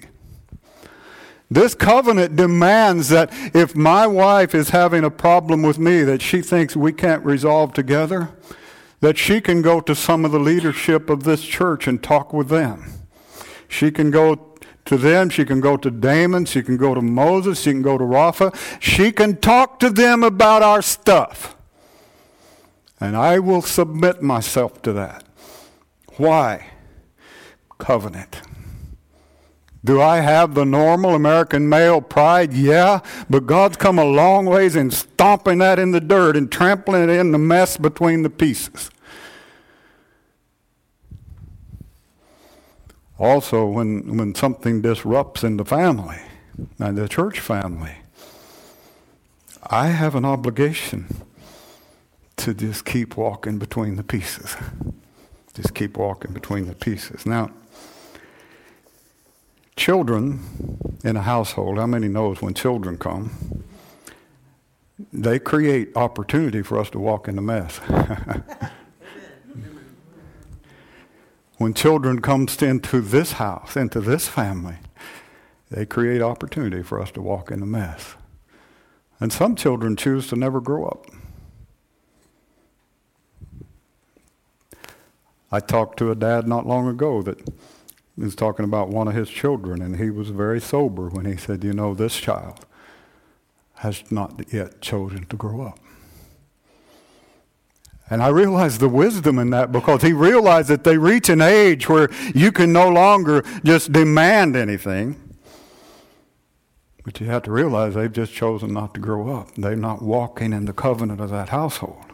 This 1.52 1.76
covenant 1.76 2.38
demands 2.38 3.10
that 3.10 3.30
if 3.54 3.76
my 3.76 4.08
wife 4.08 4.56
is 4.56 4.70
having 4.70 5.04
a 5.04 5.12
problem 5.12 5.62
with 5.62 5.78
me 5.78 6.02
that 6.04 6.22
she 6.22 6.42
thinks 6.42 6.78
we 6.78 6.94
can't 6.94 7.26
resolve 7.26 7.74
together, 7.74 8.30
that 9.02 9.18
she 9.18 9.42
can 9.42 9.62
go 9.62 9.82
to 9.82 9.94
some 9.94 10.24
of 10.24 10.32
the 10.32 10.40
leadership 10.40 11.10
of 11.10 11.24
this 11.26 11.44
church 11.44 11.88
and 11.88 12.02
talk 12.02 12.32
with 12.32 12.48
them. 12.48 12.94
She 13.68 13.92
can 13.92 14.12
go 14.12 14.56
to 14.86 14.98
them, 14.98 15.30
she 15.30 15.44
can 15.44 15.60
go 15.60 15.76
to 15.76 15.92
Damon, 15.92 16.46
she 16.46 16.64
can 16.64 16.78
go 16.78 16.96
to 16.96 17.02
Moses, 17.02 17.62
she 17.62 17.72
can 17.72 17.82
go 17.82 17.98
to 17.98 18.06
Rafa. 18.06 18.54
She 18.80 19.12
can 19.12 19.36
talk 19.36 19.78
to 19.82 19.90
them 19.90 20.24
about 20.24 20.64
our 20.64 20.82
stuff. 20.82 21.58
And 22.98 23.18
I 23.18 23.40
will 23.40 23.62
submit 23.62 24.22
myself 24.22 24.82
to 24.84 24.94
that. 24.94 25.26
Why? 26.16 26.70
Covenant. 27.78 28.42
Do 29.84 30.00
I 30.00 30.18
have 30.18 30.54
the 30.54 30.66
normal 30.66 31.16
American 31.16 31.68
male 31.68 32.02
pride? 32.02 32.54
Yeah, 32.54 33.00
but 33.30 33.48
God's 33.48 33.78
come 33.78 33.98
a 33.98 34.06
long 34.06 34.46
ways 34.46 34.76
in 34.76 34.92
stomping 34.92 35.58
that 35.58 35.80
in 35.80 35.92
the 35.92 36.00
dirt 36.00 36.38
and 36.38 36.52
trampling 36.52 37.04
it 37.04 37.10
in 37.10 37.32
the 37.32 37.40
mess 37.40 37.78
between 37.78 38.22
the 38.22 38.30
pieces. 38.30 38.92
Also, 43.18 43.66
when, 43.66 44.18
when 44.18 44.36
something 44.36 44.82
disrupts 44.82 45.44
in 45.44 45.58
the 45.58 45.66
family, 45.66 46.20
and 46.80 46.98
the 46.98 47.08
church 47.08 47.40
family, 47.40 47.96
I 49.64 49.88
have 49.88 50.16
an 50.16 50.26
obligation 50.26 51.24
to 52.38 52.54
just 52.54 52.86
keep 52.86 53.18
walking 53.18 53.60
between 53.60 53.96
the 53.96 54.04
pieces. 54.04 54.56
Just 55.54 55.74
keep 55.74 55.98
walking 55.98 56.34
between 56.34 56.68
the 56.68 56.76
pieces. 56.76 57.26
Now, 57.26 57.52
Children 59.76 60.40
in 61.04 61.16
a 61.16 61.22
household, 61.22 61.78
how 61.78 61.88
many 61.88 62.08
knows 62.08 62.42
when 62.42 62.54
children 62.54 62.98
come, 62.98 63.64
they 65.12 65.40
create 65.40 65.96
opportunity 65.96 66.62
for 66.62 66.78
us 66.78 66.90
to 66.92 67.00
walk 67.00 67.28
in 67.28 67.36
the 67.36 67.42
mess. 67.42 67.78
when 71.58 71.74
children 71.74 72.22
comes 72.22 72.62
into 72.62 73.02
this 73.02 73.34
house, 73.34 73.76
into 73.76 74.00
this 74.00 74.28
family, 74.28 74.76
they 75.70 75.86
create 75.86 76.22
opportunity 76.22 76.84
for 76.84 77.00
us 77.02 77.12
to 77.12 77.22
walk 77.22 77.50
in 77.50 77.60
the 77.60 77.66
mess. 77.66 78.16
And 79.20 79.32
some 79.32 79.56
children 79.56 79.96
choose 79.96 80.28
to 80.28 80.36
never 80.36 80.60
grow 80.60 80.86
up. 80.86 81.06
I 85.52 85.60
talked 85.60 86.00
to 86.00 86.12
a 86.12 86.16
dad 86.16 86.48
not 86.48 86.66
long 86.66 86.88
ago 86.88 87.22
that 87.24 87.40
was 88.26 88.36
talking 88.36 88.66
about 88.66 88.90
one 88.90 89.08
of 89.08 89.14
his 89.14 89.30
children, 89.30 89.82
and 89.82 89.98
he 89.98 90.10
was 90.10 90.30
very 90.30 90.62
sober 90.62 91.10
when 91.10 91.26
he 91.26 91.38
said, 91.38 91.64
You 91.64 91.74
know, 91.74 91.94
this 91.94 92.18
child 92.18 92.66
has 93.76 94.04
not 94.12 94.54
yet 94.54 94.82
chosen 94.82 95.26
to 95.26 95.36
grow 95.36 95.62
up. 95.62 95.80
And 98.12 98.22
I 98.22 98.28
realized 98.28 98.82
the 98.82 98.90
wisdom 98.90 99.40
in 99.40 99.52
that 99.52 99.72
because 99.72 100.02
he 100.02 100.12
realized 100.12 100.68
that 100.68 100.84
they 100.84 100.98
reach 100.98 101.30
an 101.30 101.42
age 101.42 101.88
where 101.88 102.10
you 102.36 102.52
can 102.52 102.74
no 102.74 102.90
longer 102.90 103.42
just 103.64 103.94
demand 103.94 104.58
anything. 104.58 105.16
But 107.06 107.20
you 107.22 107.28
have 107.28 107.44
to 107.44 107.52
realize 107.52 107.96
they've 107.96 108.12
just 108.12 108.34
chosen 108.34 108.74
not 108.74 108.94
to 108.94 109.00
grow 109.00 109.34
up. 109.34 109.56
They're 109.56 109.76
not 109.78 110.02
walking 110.02 110.52
in 110.52 110.66
the 110.66 110.74
covenant 110.74 111.22
of 111.22 111.30
that 111.30 111.50
household. 111.50 112.11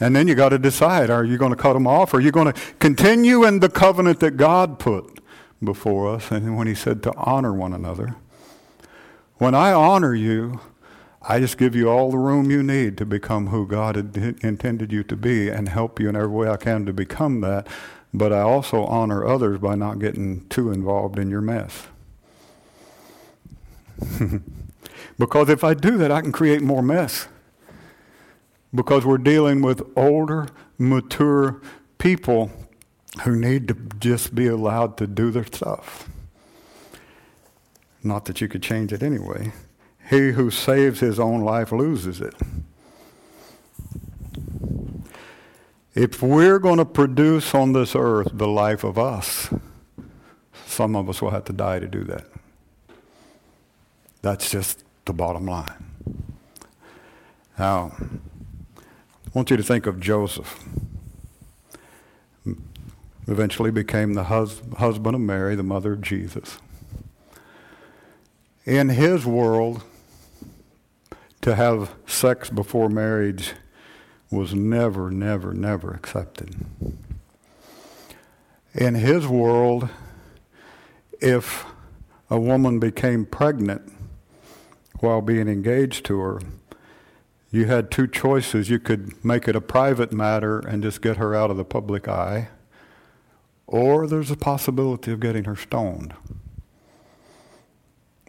And 0.00 0.14
then 0.14 0.26
you 0.26 0.34
got 0.34 0.48
to 0.50 0.58
decide 0.58 1.10
are 1.10 1.24
you 1.24 1.38
going 1.38 1.52
to 1.52 1.56
cut 1.56 1.74
them 1.74 1.86
off? 1.86 2.12
Or 2.12 2.18
are 2.18 2.20
you 2.20 2.32
going 2.32 2.52
to 2.52 2.60
continue 2.78 3.44
in 3.44 3.60
the 3.60 3.68
covenant 3.68 4.20
that 4.20 4.32
God 4.32 4.78
put 4.78 5.20
before 5.62 6.12
us? 6.14 6.30
And 6.30 6.56
when 6.56 6.66
He 6.66 6.74
said 6.74 7.02
to 7.04 7.14
honor 7.16 7.52
one 7.52 7.72
another, 7.72 8.16
when 9.36 9.54
I 9.54 9.72
honor 9.72 10.14
you, 10.14 10.60
I 11.22 11.40
just 11.40 11.56
give 11.56 11.74
you 11.74 11.88
all 11.88 12.10
the 12.10 12.18
room 12.18 12.50
you 12.50 12.62
need 12.62 12.98
to 12.98 13.06
become 13.06 13.46
who 13.46 13.66
God 13.66 13.96
intended 14.44 14.92
you 14.92 15.02
to 15.04 15.16
be 15.16 15.48
and 15.48 15.68
help 15.68 15.98
you 15.98 16.08
in 16.08 16.16
every 16.16 16.28
way 16.28 16.48
I 16.48 16.56
can 16.56 16.84
to 16.86 16.92
become 16.92 17.40
that. 17.40 17.66
But 18.12 18.32
I 18.32 18.40
also 18.40 18.84
honor 18.84 19.24
others 19.24 19.58
by 19.58 19.74
not 19.74 19.98
getting 19.98 20.46
too 20.48 20.70
involved 20.70 21.18
in 21.18 21.30
your 21.30 21.40
mess. 21.40 21.86
because 25.18 25.48
if 25.48 25.64
I 25.64 25.74
do 25.74 25.96
that, 25.96 26.12
I 26.12 26.20
can 26.20 26.30
create 26.30 26.60
more 26.60 26.82
mess 26.82 27.26
because 28.74 29.06
we're 29.06 29.18
dealing 29.18 29.62
with 29.62 29.82
older, 29.96 30.48
mature 30.78 31.60
people 31.98 32.50
who 33.22 33.36
need 33.36 33.68
to 33.68 33.74
just 34.00 34.34
be 34.34 34.46
allowed 34.46 34.96
to 34.96 35.06
do 35.06 35.30
their 35.30 35.46
stuff. 35.46 36.08
Not 38.02 38.24
that 38.26 38.40
you 38.40 38.48
could 38.48 38.62
change 38.62 38.92
it 38.92 39.02
anyway. 39.02 39.52
He 40.10 40.32
who 40.32 40.50
saves 40.50 41.00
his 41.00 41.18
own 41.18 41.40
life 41.40 41.72
loses 41.72 42.20
it. 42.20 42.34
If 45.94 46.20
we're 46.20 46.58
going 46.58 46.78
to 46.78 46.84
produce 46.84 47.54
on 47.54 47.72
this 47.72 47.94
earth 47.94 48.28
the 48.34 48.48
life 48.48 48.82
of 48.82 48.98
us, 48.98 49.48
some 50.66 50.96
of 50.96 51.08
us 51.08 51.22
will 51.22 51.30
have 51.30 51.44
to 51.44 51.52
die 51.52 51.78
to 51.78 51.86
do 51.86 52.02
that. 52.04 52.26
That's 54.20 54.50
just 54.50 54.82
the 55.04 55.12
bottom 55.12 55.46
line. 55.46 55.72
Now, 57.58 57.92
want 59.34 59.50
you 59.50 59.56
to 59.56 59.62
think 59.62 59.86
of 59.86 60.00
Joseph. 60.00 60.64
Eventually 63.26 63.70
became 63.70 64.14
the 64.14 64.24
hus- 64.24 64.62
husband 64.78 65.16
of 65.16 65.20
Mary, 65.20 65.56
the 65.56 65.62
mother 65.62 65.94
of 65.94 66.00
Jesus. 66.00 66.58
In 68.64 68.90
his 68.90 69.26
world, 69.26 69.82
to 71.40 71.54
have 71.54 71.94
sex 72.06 72.48
before 72.48 72.88
marriage 72.88 73.52
was 74.30 74.54
never, 74.54 75.10
never, 75.10 75.52
never 75.52 75.92
accepted. 75.92 76.54
In 78.72 78.94
his 78.94 79.26
world, 79.26 79.88
if 81.20 81.64
a 82.30 82.38
woman 82.38 82.78
became 82.78 83.26
pregnant 83.26 83.92
while 85.00 85.20
being 85.20 85.48
engaged 85.48 86.04
to 86.06 86.18
her, 86.20 86.40
you 87.54 87.66
had 87.66 87.90
two 87.90 88.08
choices. 88.08 88.68
You 88.68 88.80
could 88.80 89.24
make 89.24 89.46
it 89.46 89.54
a 89.54 89.60
private 89.60 90.12
matter 90.12 90.58
and 90.58 90.82
just 90.82 91.00
get 91.00 91.18
her 91.18 91.34
out 91.34 91.50
of 91.50 91.56
the 91.56 91.64
public 91.64 92.08
eye, 92.08 92.48
or 93.66 94.06
there's 94.06 94.30
a 94.30 94.36
possibility 94.36 95.12
of 95.12 95.20
getting 95.20 95.44
her 95.44 95.54
stoned. 95.54 96.14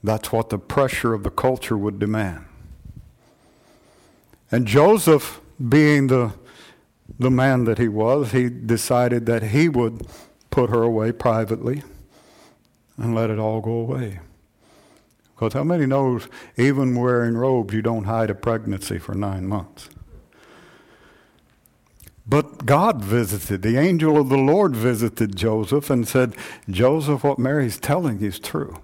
That's 0.04 0.32
what 0.32 0.52
the 0.52 0.60
pressure 0.60 1.14
of 1.14 1.24
the 1.24 1.32
culture 1.32 1.76
would 1.76 1.98
demand. 1.98 2.46
And 4.52 4.68
Joseph, 4.68 5.42
being 5.68 6.08
the, 6.08 6.34
the 7.18 7.32
man 7.32 7.66
that 7.66 7.80
he 7.80 7.88
was, 7.88 8.32
he 8.32 8.50
decided 8.50 9.26
that 9.26 9.42
he 9.44 9.68
would 9.68 10.06
put 10.52 10.70
her 10.70 10.84
away 10.84 11.12
privately 11.12 11.82
and 12.98 13.16
let 13.16 13.32
it 13.32 13.40
all 13.40 13.60
go 13.60 13.72
away. 13.72 14.20
Because 15.36 15.54
how 15.54 15.66
many 15.66 15.86
knows 15.86 16.30
even 16.56 16.96
wearing 16.96 17.36
robes, 17.36 17.74
you 17.74 17.82
don't 17.82 18.06
hide 18.06 18.30
a 18.30 18.36
pregnancy 18.36 18.98
for 18.98 19.14
nine 19.14 19.46
months? 19.46 19.90
But 22.26 22.66
God 22.66 23.04
visited, 23.04 23.62
the 23.62 23.78
angel 23.78 24.18
of 24.18 24.30
the 24.30 24.38
Lord 24.38 24.76
visited 24.76 25.36
Joseph 25.36 25.90
and 25.90 26.08
said, 26.08 26.36
Joseph, 26.70 27.24
what 27.24 27.38
Mary's 27.38 27.78
telling 27.78 28.22
is 28.22 28.40
true. 28.40 28.82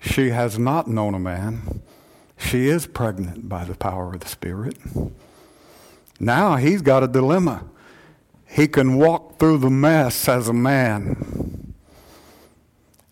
She 0.00 0.30
has 0.30 0.58
not 0.58 0.86
known 0.86 1.14
a 1.14 1.18
man. 1.18 1.82
She 2.38 2.68
is 2.68 2.86
pregnant 2.86 3.48
by 3.48 3.64
the 3.64 3.74
power 3.74 4.14
of 4.14 4.20
the 4.20 4.28
Spirit. 4.28 4.76
Now 6.20 6.56
he's 6.56 6.82
got 6.82 7.02
a 7.02 7.08
dilemma. 7.08 7.64
he 8.46 8.68
can 8.68 8.94
walk 8.94 9.38
through 9.38 9.58
the 9.58 9.70
mess 9.70 10.28
as 10.28 10.48
a 10.48 10.52
man 10.52 11.65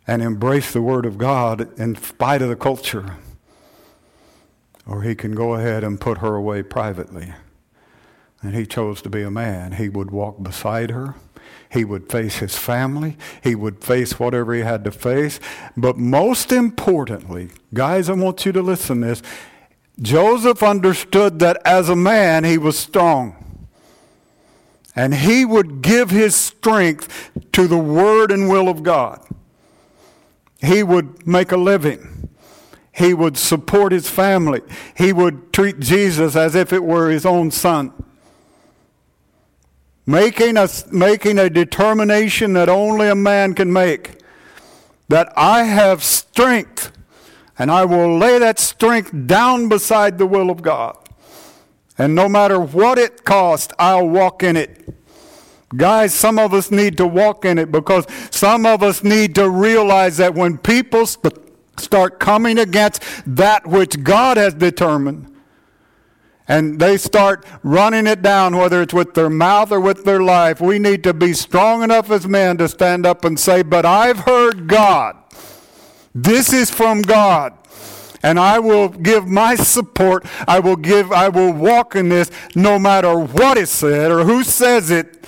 and 0.06 0.22
embrace 0.22 0.72
the 0.72 0.82
Word 0.82 1.06
of 1.06 1.18
God 1.18 1.78
in 1.78 1.96
spite 1.96 2.42
of 2.42 2.48
the 2.48 2.56
culture. 2.56 3.16
Or 4.86 5.02
he 5.02 5.14
can 5.14 5.34
go 5.34 5.54
ahead 5.54 5.82
and 5.82 6.00
put 6.00 6.18
her 6.18 6.34
away 6.34 6.62
privately. 6.62 7.32
And 8.42 8.54
he 8.54 8.66
chose 8.66 9.00
to 9.02 9.08
be 9.08 9.22
a 9.22 9.30
man. 9.30 9.72
He 9.72 9.88
would 9.88 10.10
walk 10.10 10.42
beside 10.42 10.90
her. 10.90 11.14
He 11.70 11.84
would 11.84 12.10
face 12.12 12.36
his 12.36 12.56
family. 12.56 13.16
He 13.42 13.54
would 13.54 13.82
face 13.82 14.18
whatever 14.18 14.54
he 14.54 14.60
had 14.60 14.84
to 14.84 14.90
face. 14.90 15.40
But 15.76 15.96
most 15.96 16.52
importantly, 16.52 17.48
guys, 17.72 18.10
I 18.10 18.12
want 18.12 18.44
you 18.44 18.52
to 18.52 18.62
listen 18.62 19.00
to 19.00 19.06
this. 19.06 19.22
Joseph 20.00 20.62
understood 20.62 21.38
that 21.38 21.60
as 21.64 21.88
a 21.88 21.96
man, 21.96 22.44
he 22.44 22.58
was 22.58 22.78
strong. 22.78 23.66
And 24.94 25.14
he 25.14 25.44
would 25.44 25.80
give 25.82 26.10
his 26.10 26.36
strength 26.36 27.30
to 27.52 27.66
the 27.66 27.78
word 27.78 28.30
and 28.30 28.48
will 28.48 28.68
of 28.68 28.82
God. 28.82 29.26
He 30.64 30.82
would 30.82 31.26
make 31.26 31.52
a 31.52 31.56
living. 31.56 32.28
He 32.92 33.12
would 33.12 33.36
support 33.36 33.92
his 33.92 34.08
family. 34.08 34.62
He 34.96 35.12
would 35.12 35.52
treat 35.52 35.80
Jesus 35.80 36.36
as 36.36 36.54
if 36.54 36.72
it 36.72 36.84
were 36.84 37.10
his 37.10 37.26
own 37.26 37.50
son. 37.50 37.92
Making 40.06 40.56
a, 40.56 40.68
making 40.92 41.38
a 41.38 41.50
determination 41.50 42.52
that 42.52 42.68
only 42.68 43.08
a 43.08 43.14
man 43.14 43.54
can 43.54 43.72
make. 43.72 44.20
That 45.08 45.32
I 45.36 45.64
have 45.64 46.02
strength 46.04 46.92
and 47.58 47.70
I 47.70 47.84
will 47.84 48.18
lay 48.18 48.38
that 48.38 48.58
strength 48.58 49.12
down 49.26 49.68
beside 49.68 50.18
the 50.18 50.26
will 50.26 50.50
of 50.50 50.62
God. 50.62 50.96
And 51.96 52.14
no 52.14 52.28
matter 52.28 52.58
what 52.58 52.98
it 52.98 53.24
costs, 53.24 53.72
I'll 53.78 54.08
walk 54.08 54.42
in 54.42 54.56
it. 54.56 54.92
Guys, 55.76 56.14
some 56.14 56.38
of 56.38 56.54
us 56.54 56.70
need 56.70 56.96
to 56.98 57.06
walk 57.06 57.44
in 57.44 57.58
it 57.58 57.72
because 57.72 58.06
some 58.30 58.66
of 58.66 58.82
us 58.82 59.02
need 59.02 59.34
to 59.34 59.48
realize 59.48 60.16
that 60.18 60.34
when 60.34 60.58
people 60.58 61.06
st- 61.06 61.38
start 61.76 62.20
coming 62.20 62.58
against 62.58 63.02
that 63.26 63.66
which 63.66 64.02
God 64.02 64.36
has 64.36 64.54
determined, 64.54 65.34
and 66.46 66.78
they 66.78 66.98
start 66.98 67.46
running 67.62 68.06
it 68.06 68.20
down, 68.20 68.56
whether 68.56 68.82
it's 68.82 68.92
with 68.92 69.14
their 69.14 69.30
mouth 69.30 69.72
or 69.72 69.80
with 69.80 70.04
their 70.04 70.22
life, 70.22 70.60
we 70.60 70.78
need 70.78 71.02
to 71.04 71.14
be 71.14 71.32
strong 71.32 71.82
enough 71.82 72.10
as 72.10 72.28
men 72.28 72.58
to 72.58 72.68
stand 72.68 73.06
up 73.06 73.24
and 73.24 73.40
say, 73.40 73.62
But 73.62 73.86
I've 73.86 74.20
heard 74.20 74.66
God. 74.66 75.16
This 76.14 76.52
is 76.52 76.70
from 76.70 77.02
God. 77.02 77.54
And 78.22 78.38
I 78.38 78.58
will 78.58 78.88
give 78.88 79.26
my 79.26 79.54
support. 79.54 80.24
I 80.46 80.58
will 80.60 80.76
give, 80.76 81.12
I 81.12 81.28
will 81.28 81.52
walk 81.52 81.96
in 81.96 82.08
this 82.08 82.30
no 82.54 82.78
matter 82.78 83.18
what 83.18 83.58
is 83.58 83.70
said 83.70 84.10
or 84.10 84.24
who 84.24 84.42
says 84.42 84.90
it. 84.90 85.26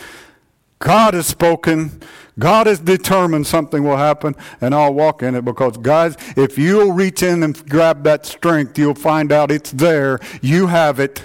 God 0.79 1.15
has 1.15 1.27
spoken. 1.27 2.01
God 2.39 2.67
has 2.67 2.81
determined 2.81 3.47
something 3.47 3.83
will 3.83 3.97
happen, 3.97 4.35
and 4.61 4.75
I'll 4.75 4.93
walk 4.93 5.23
in 5.23 5.35
it 5.35 5.45
because, 5.45 5.79
guys, 5.79 6.17
if 6.37 6.59
you'll 6.59 6.93
reach 6.93 7.23
in 7.23 7.43
and 7.43 7.67
grab 7.69 8.05
that 8.05 8.27
strength, 8.27 8.79
you'll 8.79 8.95
find 8.95 9.33
out 9.33 9.51
it's 9.51 9.71
there. 9.71 10.21
You 10.43 10.67
have 10.67 11.01
it 11.01 11.25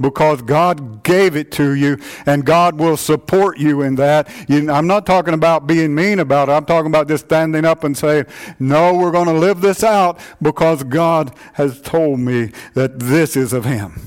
because 0.00 0.42
God 0.42 1.02
gave 1.02 1.34
it 1.34 1.50
to 1.52 1.74
you, 1.74 1.98
and 2.26 2.44
God 2.44 2.78
will 2.78 2.96
support 2.96 3.58
you 3.58 3.82
in 3.82 3.96
that. 3.96 4.30
You, 4.48 4.70
I'm 4.70 4.86
not 4.86 5.04
talking 5.04 5.34
about 5.34 5.66
being 5.66 5.94
mean 5.94 6.20
about 6.20 6.48
it. 6.48 6.52
I'm 6.52 6.64
talking 6.64 6.90
about 6.90 7.08
just 7.08 7.24
standing 7.24 7.64
up 7.64 7.82
and 7.82 7.96
saying, 7.96 8.26
No, 8.60 8.94
we're 8.94 9.12
going 9.12 9.28
to 9.28 9.32
live 9.32 9.62
this 9.62 9.82
out 9.82 10.20
because 10.40 10.84
God 10.84 11.34
has 11.54 11.80
told 11.80 12.20
me 12.20 12.52
that 12.74 13.00
this 13.00 13.36
is 13.36 13.52
of 13.52 13.64
Him. 13.64 14.00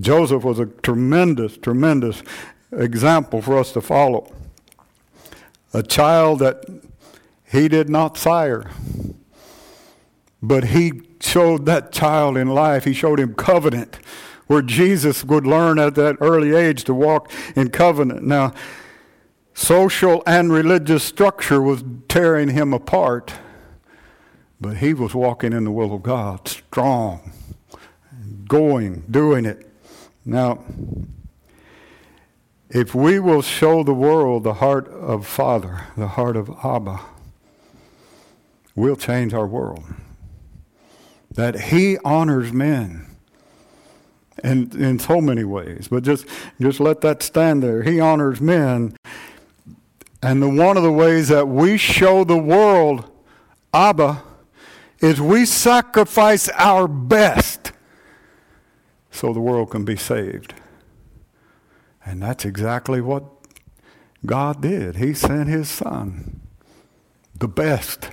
Joseph 0.00 0.42
was 0.42 0.58
a 0.58 0.66
tremendous, 0.66 1.58
tremendous 1.58 2.22
example 2.72 3.42
for 3.42 3.58
us 3.58 3.72
to 3.72 3.80
follow. 3.80 4.32
A 5.72 5.82
child 5.82 6.40
that 6.40 6.64
he 7.50 7.68
did 7.68 7.88
not 7.88 8.16
sire, 8.16 8.70
but 10.42 10.64
he 10.64 11.02
showed 11.20 11.66
that 11.66 11.92
child 11.92 12.36
in 12.36 12.48
life, 12.48 12.84
he 12.84 12.92
showed 12.92 13.20
him 13.20 13.34
covenant, 13.34 13.98
where 14.46 14.62
Jesus 14.62 15.24
would 15.24 15.46
learn 15.46 15.78
at 15.78 15.94
that 15.94 16.16
early 16.20 16.54
age 16.54 16.84
to 16.84 16.94
walk 16.94 17.30
in 17.54 17.70
covenant. 17.70 18.22
Now, 18.24 18.52
social 19.54 20.22
and 20.26 20.52
religious 20.52 21.04
structure 21.04 21.62
was 21.62 21.84
tearing 22.08 22.48
him 22.48 22.72
apart, 22.72 23.34
but 24.60 24.78
he 24.78 24.94
was 24.94 25.14
walking 25.14 25.52
in 25.52 25.64
the 25.64 25.70
will 25.70 25.94
of 25.94 26.02
God, 26.02 26.48
strong, 26.48 27.32
going, 28.46 29.04
doing 29.10 29.44
it. 29.44 29.70
Now, 30.24 30.64
if 32.74 32.94
we 32.94 33.18
will 33.18 33.42
show 33.42 33.82
the 33.82 33.92
world 33.92 34.44
the 34.44 34.54
heart 34.54 34.88
of 34.88 35.26
Father, 35.26 35.88
the 35.94 36.08
heart 36.08 36.36
of 36.36 36.50
Abba, 36.64 37.00
we'll 38.74 38.96
change 38.96 39.34
our 39.34 39.46
world. 39.46 39.84
That 41.30 41.60
He 41.60 41.98
honors 41.98 42.50
men 42.50 43.06
in, 44.42 44.70
in 44.80 44.98
so 44.98 45.20
many 45.20 45.44
ways, 45.44 45.88
but 45.88 46.02
just, 46.02 46.26
just 46.58 46.80
let 46.80 47.02
that 47.02 47.22
stand 47.22 47.62
there. 47.62 47.82
He 47.82 48.00
honors 48.00 48.40
men. 48.40 48.96
And 50.22 50.42
the, 50.42 50.48
one 50.48 50.78
of 50.78 50.82
the 50.82 50.92
ways 50.92 51.28
that 51.28 51.48
we 51.48 51.76
show 51.76 52.24
the 52.24 52.38
world 52.38 53.10
Abba 53.74 54.22
is 55.00 55.20
we 55.20 55.44
sacrifice 55.44 56.48
our 56.50 56.88
best 56.88 57.72
so 59.10 59.34
the 59.34 59.40
world 59.40 59.70
can 59.70 59.84
be 59.84 59.96
saved. 59.96 60.54
And 62.04 62.22
that's 62.22 62.44
exactly 62.44 63.00
what 63.00 63.24
God 64.24 64.62
did. 64.62 64.96
He 64.96 65.14
sent 65.14 65.48
his 65.48 65.68
son, 65.68 66.40
the 67.38 67.48
best, 67.48 68.10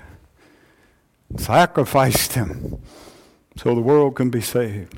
sacrificed 1.38 2.34
him 2.34 2.82
so 3.56 3.76
the 3.76 3.82
world 3.82 4.16
can 4.16 4.30
be 4.30 4.42
saved. 4.42 4.98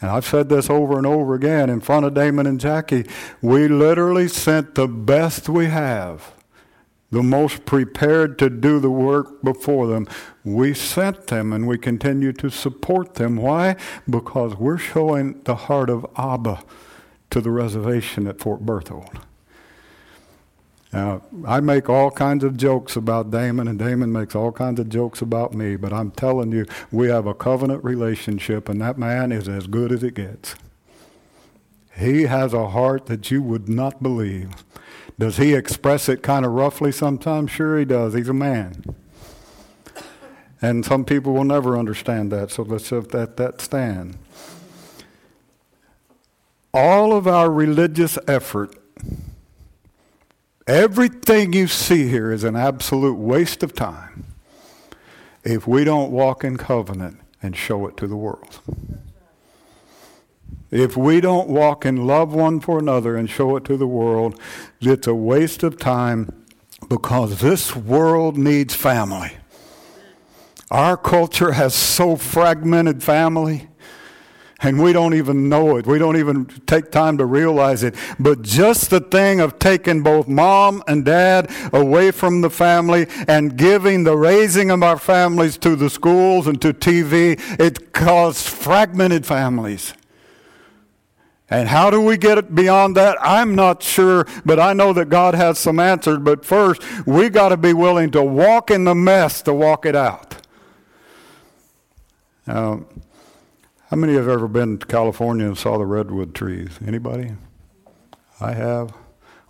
And 0.00 0.10
I've 0.10 0.26
said 0.26 0.48
this 0.48 0.70
over 0.70 0.96
and 0.96 1.06
over 1.06 1.34
again 1.34 1.70
in 1.70 1.80
front 1.80 2.06
of 2.06 2.14
Damon 2.14 2.46
and 2.46 2.60
Jackie. 2.60 3.04
We 3.42 3.66
literally 3.66 4.28
sent 4.28 4.76
the 4.76 4.86
best 4.86 5.48
we 5.48 5.66
have, 5.66 6.34
the 7.10 7.22
most 7.22 7.64
prepared 7.64 8.38
to 8.38 8.48
do 8.48 8.78
the 8.78 8.90
work 8.90 9.42
before 9.42 9.88
them. 9.88 10.06
We 10.44 10.72
sent 10.72 11.26
them 11.26 11.52
and 11.52 11.66
we 11.66 11.78
continue 11.78 12.32
to 12.34 12.48
support 12.48 13.14
them. 13.14 13.36
Why? 13.36 13.74
Because 14.08 14.54
we're 14.54 14.78
showing 14.78 15.40
the 15.42 15.56
heart 15.56 15.90
of 15.90 16.06
Abba 16.16 16.62
to 17.30 17.40
the 17.40 17.50
reservation 17.50 18.26
at 18.26 18.40
Fort 18.40 18.60
Berthold. 18.60 19.20
Now, 20.92 21.22
I 21.46 21.60
make 21.60 21.90
all 21.90 22.10
kinds 22.10 22.44
of 22.44 22.56
jokes 22.56 22.96
about 22.96 23.30
Damon, 23.30 23.68
and 23.68 23.78
Damon 23.78 24.10
makes 24.10 24.34
all 24.34 24.52
kinds 24.52 24.80
of 24.80 24.88
jokes 24.88 25.20
about 25.20 25.52
me, 25.52 25.76
but 25.76 25.92
I'm 25.92 26.10
telling 26.10 26.50
you, 26.50 26.64
we 26.90 27.08
have 27.08 27.26
a 27.26 27.34
covenant 27.34 27.84
relationship, 27.84 28.70
and 28.70 28.80
that 28.80 28.96
man 28.96 29.30
is 29.30 29.48
as 29.48 29.66
good 29.66 29.92
as 29.92 30.02
it 30.02 30.14
gets. 30.14 30.54
He 31.94 32.22
has 32.22 32.54
a 32.54 32.70
heart 32.70 33.06
that 33.06 33.30
you 33.30 33.42
would 33.42 33.68
not 33.68 34.02
believe. 34.02 34.64
Does 35.18 35.36
he 35.36 35.52
express 35.52 36.08
it 36.08 36.22
kind 36.22 36.46
of 36.46 36.52
roughly 36.52 36.92
sometimes? 36.92 37.50
Sure, 37.50 37.78
he 37.78 37.84
does. 37.84 38.14
He's 38.14 38.28
a 38.28 38.34
man. 38.34 38.82
And 40.62 40.86
some 40.86 41.04
people 41.04 41.34
will 41.34 41.44
never 41.44 41.76
understand 41.76 42.32
that, 42.32 42.50
so 42.50 42.62
let's 42.62 42.90
let 42.90 43.10
that, 43.10 43.36
that 43.36 43.60
stand 43.60 44.16
all 46.72 47.12
of 47.12 47.26
our 47.26 47.50
religious 47.50 48.18
effort, 48.26 48.76
everything 50.66 51.52
you 51.52 51.66
see 51.66 52.08
here 52.08 52.30
is 52.30 52.44
an 52.44 52.56
absolute 52.56 53.18
waste 53.18 53.62
of 53.62 53.74
time 53.74 54.24
if 55.44 55.66
we 55.66 55.84
don't 55.84 56.10
walk 56.10 56.44
in 56.44 56.56
covenant 56.56 57.20
and 57.42 57.56
show 57.56 57.86
it 57.86 57.96
to 57.96 58.06
the 58.06 58.16
world. 58.16 58.60
If 60.70 60.96
we 60.96 61.20
don't 61.22 61.48
walk 61.48 61.86
in 61.86 62.06
love 62.06 62.34
one 62.34 62.60
for 62.60 62.78
another 62.78 63.16
and 63.16 63.30
show 63.30 63.56
it 63.56 63.64
to 63.64 63.76
the 63.76 63.86
world, 63.86 64.38
it's 64.80 65.06
a 65.06 65.14
waste 65.14 65.62
of 65.62 65.78
time 65.78 66.44
because 66.88 67.40
this 67.40 67.74
world 67.74 68.36
needs 68.36 68.74
family. 68.74 69.32
Our 70.70 70.98
culture 70.98 71.52
has 71.52 71.74
so 71.74 72.16
fragmented 72.16 73.02
family 73.02 73.68
and 74.60 74.82
we 74.82 74.92
don't 74.92 75.14
even 75.14 75.48
know 75.48 75.76
it. 75.76 75.86
We 75.86 75.98
don't 75.98 76.16
even 76.16 76.46
take 76.66 76.90
time 76.90 77.18
to 77.18 77.26
realize 77.26 77.84
it. 77.84 77.94
But 78.18 78.42
just 78.42 78.90
the 78.90 79.00
thing 79.00 79.40
of 79.40 79.58
taking 79.58 80.02
both 80.02 80.26
mom 80.26 80.82
and 80.88 81.04
dad 81.04 81.50
away 81.72 82.10
from 82.10 82.40
the 82.40 82.50
family 82.50 83.06
and 83.28 83.56
giving 83.56 84.02
the 84.02 84.16
raising 84.16 84.70
of 84.70 84.82
our 84.82 84.98
families 84.98 85.58
to 85.58 85.76
the 85.76 85.88
schools 85.88 86.48
and 86.48 86.60
to 86.62 86.72
TV, 86.72 87.38
it 87.60 87.92
caused 87.92 88.48
fragmented 88.48 89.24
families. 89.24 89.94
And 91.50 91.68
how 91.68 91.90
do 91.90 92.00
we 92.00 92.18
get 92.18 92.54
beyond 92.54 92.96
that? 92.96 93.16
I'm 93.20 93.54
not 93.54 93.82
sure, 93.82 94.26
but 94.44 94.60
I 94.60 94.74
know 94.74 94.92
that 94.92 95.08
God 95.08 95.34
has 95.34 95.58
some 95.58 95.78
answers. 95.78 96.18
But 96.18 96.44
first, 96.44 96.82
we 97.06 97.30
got 97.30 97.50
to 97.50 97.56
be 97.56 97.72
willing 97.72 98.10
to 98.10 98.22
walk 98.22 98.70
in 98.70 98.84
the 98.84 98.94
mess 98.94 99.40
to 99.42 99.54
walk 99.54 99.86
it 99.86 99.96
out. 99.96 100.36
Now, 102.46 102.84
how 103.90 103.96
many 103.96 104.12
have 104.14 104.28
ever 104.28 104.48
been 104.48 104.76
to 104.76 104.86
California 104.86 105.46
and 105.46 105.56
saw 105.56 105.78
the 105.78 105.86
redwood 105.86 106.34
trees? 106.34 106.78
Anybody? 106.86 107.32
I 108.38 108.52
have. 108.52 108.92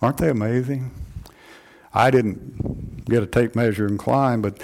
Aren't 0.01 0.17
they 0.17 0.29
amazing? 0.29 0.91
I 1.93 2.09
didn't 2.09 3.03
get 3.03 3.21
a 3.21 3.27
tape 3.27 3.53
measure 3.53 3.85
and 3.85 3.99
climb, 3.99 4.41
but 4.41 4.61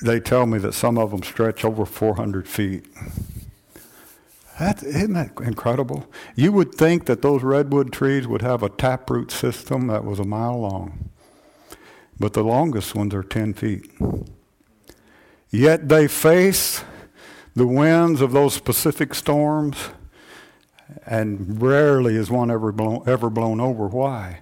they 0.00 0.20
tell 0.20 0.46
me 0.46 0.58
that 0.58 0.74
some 0.74 0.96
of 0.96 1.10
them 1.10 1.24
stretch 1.24 1.64
over 1.64 1.84
400 1.84 2.46
feet. 2.46 2.86
That, 4.60 4.80
isn't 4.84 5.14
that 5.14 5.32
incredible? 5.40 6.06
You 6.36 6.52
would 6.52 6.72
think 6.72 7.06
that 7.06 7.20
those 7.20 7.42
redwood 7.42 7.92
trees 7.92 8.28
would 8.28 8.42
have 8.42 8.62
a 8.62 8.68
taproot 8.68 9.32
system 9.32 9.88
that 9.88 10.04
was 10.04 10.20
a 10.20 10.24
mile 10.24 10.60
long, 10.60 11.10
but 12.20 12.34
the 12.34 12.44
longest 12.44 12.94
ones 12.94 13.12
are 13.12 13.24
10 13.24 13.54
feet. 13.54 13.90
Yet 15.50 15.88
they 15.88 16.06
face 16.06 16.84
the 17.54 17.66
winds 17.66 18.20
of 18.20 18.32
those 18.32 18.54
specific 18.54 19.14
storms, 19.14 19.76
and 21.06 21.60
rarely 21.60 22.16
is 22.16 22.30
one 22.30 22.50
ever 22.50 22.72
blown, 22.72 23.02
ever 23.06 23.30
blown 23.30 23.60
over. 23.60 23.86
Why? 23.86 24.40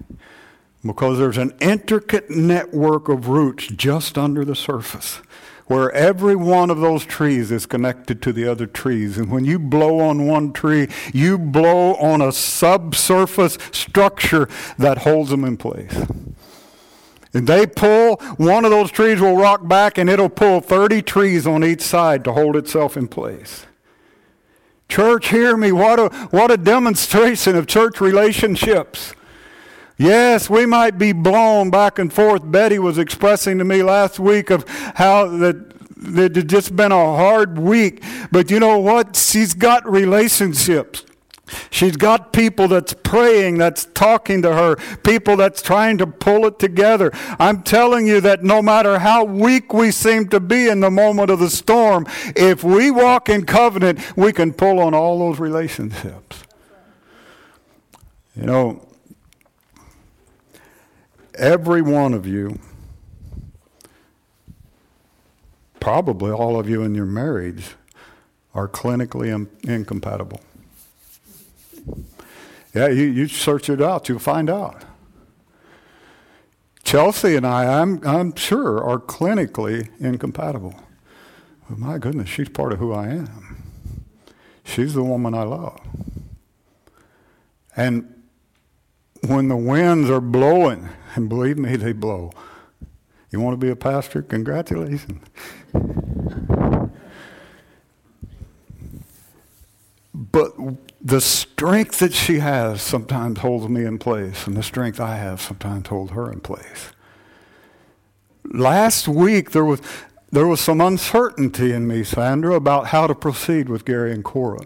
Because 0.85 1.17
there's 1.19 1.37
an 1.37 1.53
intricate 1.59 2.29
network 2.29 3.07
of 3.07 3.27
roots 3.27 3.67
just 3.67 4.17
under 4.17 4.43
the 4.43 4.55
surface 4.55 5.21
where 5.71 5.89
every 5.93 6.35
one 6.35 6.69
of 6.69 6.81
those 6.81 7.05
trees 7.05 7.49
is 7.49 7.65
connected 7.65 8.21
to 8.21 8.33
the 8.33 8.45
other 8.45 8.65
trees. 8.65 9.17
And 9.17 9.31
when 9.31 9.45
you 9.45 9.57
blow 9.57 10.01
on 10.01 10.27
one 10.27 10.51
tree, 10.51 10.89
you 11.13 11.37
blow 11.37 11.93
on 11.95 12.21
a 12.21 12.33
subsurface 12.33 13.57
structure 13.71 14.49
that 14.77 14.97
holds 14.99 15.29
them 15.29 15.45
in 15.45 15.55
place. 15.55 15.93
They 17.31 17.65
pull, 17.65 18.17
one 18.37 18.65
of 18.65 18.71
those 18.71 18.91
trees 18.91 19.21
will 19.21 19.37
rock 19.37 19.67
back 19.67 19.97
and 19.97 20.09
it'll 20.09 20.29
pull 20.29 20.59
30 20.59 21.01
trees 21.01 21.47
on 21.47 21.63
each 21.63 21.81
side 21.81 22.23
to 22.25 22.33
hold 22.33 22.55
itself 22.55 22.97
in 22.97 23.07
place. 23.07 23.65
Church, 24.89 25.29
hear 25.29 25.55
me. 25.55 25.71
What 25.71 25.99
a, 25.99 26.09
what 26.31 26.51
a 26.51 26.57
demonstration 26.57 27.55
of 27.55 27.67
church 27.67 28.01
relationships. 28.01 29.13
Yes, 29.97 30.49
we 30.49 30.65
might 30.65 30.97
be 30.97 31.13
blown 31.13 31.69
back 31.69 31.99
and 31.99 32.11
forth. 32.11 32.41
Betty 32.43 32.79
was 32.79 32.97
expressing 32.97 33.59
to 33.59 33.63
me 33.63 33.83
last 33.83 34.19
week 34.19 34.49
of 34.49 34.67
how 34.95 35.27
that 35.27 35.71
it 36.03 36.35
had 36.35 36.49
just 36.49 36.75
been 36.75 36.91
a 36.91 36.95
hard 36.95 37.59
week. 37.59 38.03
But 38.31 38.49
you 38.49 38.59
know 38.59 38.79
what? 38.79 39.15
She's 39.15 39.53
got 39.53 39.89
relationships. 39.89 41.05
She's 41.69 41.97
got 41.97 42.33
people 42.33 42.67
that's 42.67 42.93
praying, 42.93 43.57
that's 43.57 43.85
talking 43.85 44.41
to 44.41 44.53
her, 44.53 44.75
people 44.97 45.35
that's 45.35 45.61
trying 45.61 45.97
to 45.99 46.07
pull 46.07 46.45
it 46.45 46.59
together. 46.59 47.11
I'm 47.39 47.63
telling 47.63 48.07
you 48.07 48.21
that 48.21 48.43
no 48.43 48.61
matter 48.61 48.99
how 48.99 49.23
weak 49.23 49.73
we 49.73 49.91
seem 49.91 50.29
to 50.29 50.39
be 50.39 50.67
in 50.67 50.79
the 50.79 50.91
moment 50.91 51.29
of 51.29 51.39
the 51.39 51.49
storm, 51.49 52.05
if 52.35 52.63
we 52.63 52.91
walk 52.91 53.29
in 53.29 53.45
covenant, 53.45 53.99
we 54.17 54.33
can 54.33 54.53
pull 54.53 54.79
on 54.79 54.93
all 54.93 55.19
those 55.19 55.39
relationships. 55.39 56.43
You 58.35 58.43
know, 58.43 58.87
every 61.35 61.81
one 61.81 62.13
of 62.13 62.25
you, 62.25 62.59
probably 65.79 66.31
all 66.31 66.59
of 66.59 66.69
you 66.69 66.83
in 66.83 66.95
your 66.95 67.05
marriage, 67.05 67.75
are 68.53 68.67
clinically 68.67 69.33
in, 69.33 69.49
incompatible. 69.69 70.39
Yeah, 72.73 72.87
you, 72.87 73.03
you 73.03 73.27
search 73.27 73.69
it 73.69 73.81
out, 73.81 74.07
you'll 74.07 74.19
find 74.19 74.49
out. 74.49 74.85
Chelsea 76.83 77.35
and 77.35 77.45
I, 77.45 77.81
I'm, 77.81 78.05
I'm 78.05 78.35
sure, 78.35 78.83
are 78.83 78.99
clinically 78.99 79.89
incompatible. 79.99 80.75
But 81.69 81.77
my 81.77 81.97
goodness, 81.97 82.29
she's 82.29 82.49
part 82.49 82.73
of 82.73 82.79
who 82.79 82.91
I 82.91 83.07
am. 83.07 83.63
She's 84.63 84.93
the 84.93 85.03
woman 85.03 85.33
I 85.33 85.43
love. 85.43 85.79
And 87.75 88.23
when 89.27 89.47
the 89.47 89.55
winds 89.55 90.09
are 90.09 90.21
blowing, 90.21 90.89
and 91.15 91.29
believe 91.29 91.57
me, 91.57 91.75
they 91.75 91.93
blow. 91.93 92.31
You 93.31 93.39
want 93.39 93.53
to 93.53 93.65
be 93.65 93.71
a 93.71 93.75
pastor? 93.75 94.21
Congratulations. 94.21 95.25
But 100.13 100.53
the 101.03 101.21
strength 101.21 101.99
that 101.99 102.13
she 102.13 102.39
has 102.39 102.81
sometimes 102.81 103.39
holds 103.39 103.67
me 103.67 103.85
in 103.85 103.97
place, 103.97 104.45
and 104.45 104.55
the 104.55 104.63
strength 104.63 104.99
I 104.99 105.15
have 105.15 105.41
sometimes 105.41 105.87
holds 105.87 106.11
her 106.11 106.31
in 106.31 106.41
place. 106.41 106.91
Last 108.45 109.07
week, 109.07 109.51
there 109.51 109.65
was, 109.65 109.81
there 110.31 110.47
was 110.47 110.61
some 110.61 110.79
uncertainty 110.79 111.71
in 111.71 111.87
me, 111.87 112.03
Sandra, 112.03 112.55
about 112.55 112.87
how 112.87 113.07
to 113.07 113.15
proceed 113.15 113.67
with 113.67 113.85
Gary 113.85 114.11
and 114.11 114.23
Cora. 114.23 114.65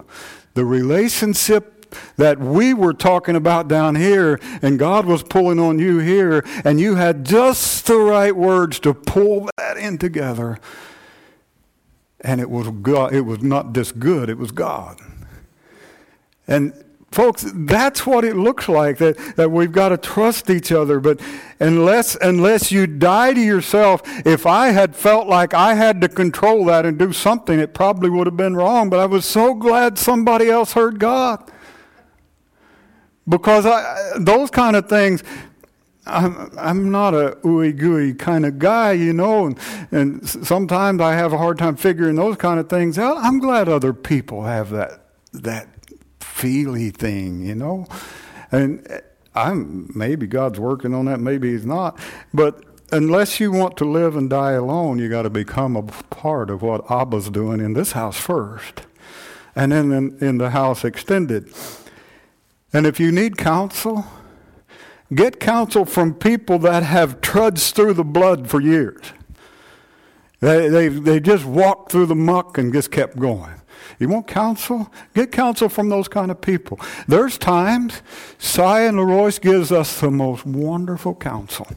The 0.54 0.64
relationship 0.64 1.72
that 2.16 2.38
we 2.38 2.74
were 2.74 2.92
talking 2.92 3.36
about 3.36 3.68
down 3.68 3.94
here, 3.94 4.38
and 4.60 4.78
God 4.78 5.06
was 5.06 5.22
pulling 5.22 5.58
on 5.58 5.78
you 5.78 5.98
here, 5.98 6.44
and 6.64 6.78
you 6.78 6.96
had 6.96 7.24
just 7.24 7.86
the 7.86 7.96
right 7.96 8.34
words 8.36 8.78
to 8.80 8.92
pull 8.92 9.48
that 9.56 9.76
in 9.78 9.96
together. 9.96 10.58
And 12.20 12.40
it 12.40 12.50
was 12.50 12.68
God, 12.82 13.14
it 13.14 13.22
was 13.22 13.42
not 13.42 13.72
just 13.72 13.98
good, 13.98 14.28
it 14.28 14.36
was 14.36 14.50
God. 14.50 15.00
And 16.48 16.72
folks, 17.10 17.50
that's 17.54 18.06
what 18.06 18.24
it 18.24 18.36
looks 18.36 18.68
like 18.68 18.98
that, 18.98 19.16
that 19.36 19.50
we've 19.50 19.72
got 19.72 19.88
to 19.88 19.96
trust 19.96 20.50
each 20.50 20.70
other. 20.70 21.00
But 21.00 21.20
unless 21.60 22.16
unless 22.16 22.70
you 22.70 22.86
die 22.86 23.32
to 23.32 23.40
yourself, 23.40 24.02
if 24.26 24.46
I 24.46 24.68
had 24.68 24.94
felt 24.94 25.26
like 25.26 25.54
I 25.54 25.74
had 25.74 26.00
to 26.02 26.08
control 26.08 26.64
that 26.66 26.84
and 26.86 26.98
do 26.98 27.12
something, 27.12 27.58
it 27.58 27.74
probably 27.74 28.10
would 28.10 28.26
have 28.26 28.36
been 28.36 28.54
wrong. 28.54 28.90
But 28.90 29.00
I 29.00 29.06
was 29.06 29.24
so 29.24 29.54
glad 29.54 29.98
somebody 29.98 30.48
else 30.48 30.72
heard 30.72 30.98
God. 30.98 31.50
Because 33.28 33.66
I, 33.66 34.12
those 34.18 34.50
kind 34.50 34.76
of 34.76 34.88
things, 34.88 35.24
I'm, 36.06 36.52
I'm 36.56 36.90
not 36.92 37.12
a 37.14 37.38
ooey 37.42 37.76
gooey 37.76 38.14
kind 38.14 38.46
of 38.46 38.60
guy, 38.60 38.92
you 38.92 39.12
know, 39.12 39.46
and, 39.46 39.58
and 39.90 40.28
sometimes 40.28 41.00
I 41.00 41.14
have 41.14 41.32
a 41.32 41.38
hard 41.38 41.58
time 41.58 41.74
figuring 41.74 42.14
those 42.14 42.36
kind 42.36 42.60
of 42.60 42.68
things 42.68 42.98
out. 42.98 43.16
I'm 43.16 43.40
glad 43.40 43.68
other 43.68 43.92
people 43.92 44.44
have 44.44 44.70
that 44.70 45.02
that 45.32 45.75
feely 46.36 46.90
thing, 46.90 47.44
you 47.44 47.54
know, 47.54 47.86
and 48.52 48.86
eh, 48.90 49.00
I'm 49.34 49.90
maybe 49.94 50.26
God's 50.26 50.60
working 50.60 50.94
on 50.94 51.06
that, 51.06 51.18
maybe 51.18 51.52
He's 51.52 51.64
not, 51.66 51.98
but 52.34 52.62
unless 52.92 53.40
you 53.40 53.50
want 53.50 53.76
to 53.78 53.84
live 53.84 54.16
and 54.16 54.28
die 54.28 54.52
alone, 54.52 54.98
you 54.98 55.08
got 55.08 55.22
to 55.22 55.30
become 55.30 55.76
a 55.76 55.82
part 55.82 56.50
of 56.50 56.60
what 56.60 56.84
Abba's 56.90 57.30
doing 57.30 57.60
in 57.60 57.72
this 57.72 57.92
house 57.92 58.18
first, 58.18 58.82
and 59.54 59.72
then 59.72 59.92
in, 59.92 60.18
in 60.20 60.38
the 60.38 60.50
house 60.50 60.84
extended. 60.84 61.52
And 62.72 62.86
if 62.86 63.00
you 63.00 63.10
need 63.10 63.38
counsel, 63.38 64.04
get 65.14 65.40
counsel 65.40 65.86
from 65.86 66.14
people 66.14 66.58
that 66.60 66.82
have 66.82 67.22
trudged 67.22 67.74
through 67.74 67.94
the 67.94 68.04
blood 68.04 68.50
for 68.50 68.60
years. 68.60 69.00
They, 70.40 70.68
they, 70.68 70.88
they 70.88 71.18
just 71.18 71.46
walked 71.46 71.90
through 71.90 72.06
the 72.06 72.14
muck 72.14 72.58
and 72.58 72.72
just 72.74 72.90
kept 72.90 73.18
going. 73.18 73.54
You 73.98 74.08
want 74.08 74.26
counsel? 74.26 74.92
Get 75.14 75.32
counsel 75.32 75.68
from 75.68 75.88
those 75.88 76.08
kind 76.08 76.30
of 76.30 76.40
people. 76.40 76.80
There's 77.06 77.38
times 77.38 78.02
Cy 78.38 78.82
and 78.82 78.98
Leroyce 78.98 79.40
gives 79.40 79.72
us 79.72 80.00
the 80.00 80.10
most 80.10 80.44
wonderful 80.46 81.14
counsel. 81.14 81.68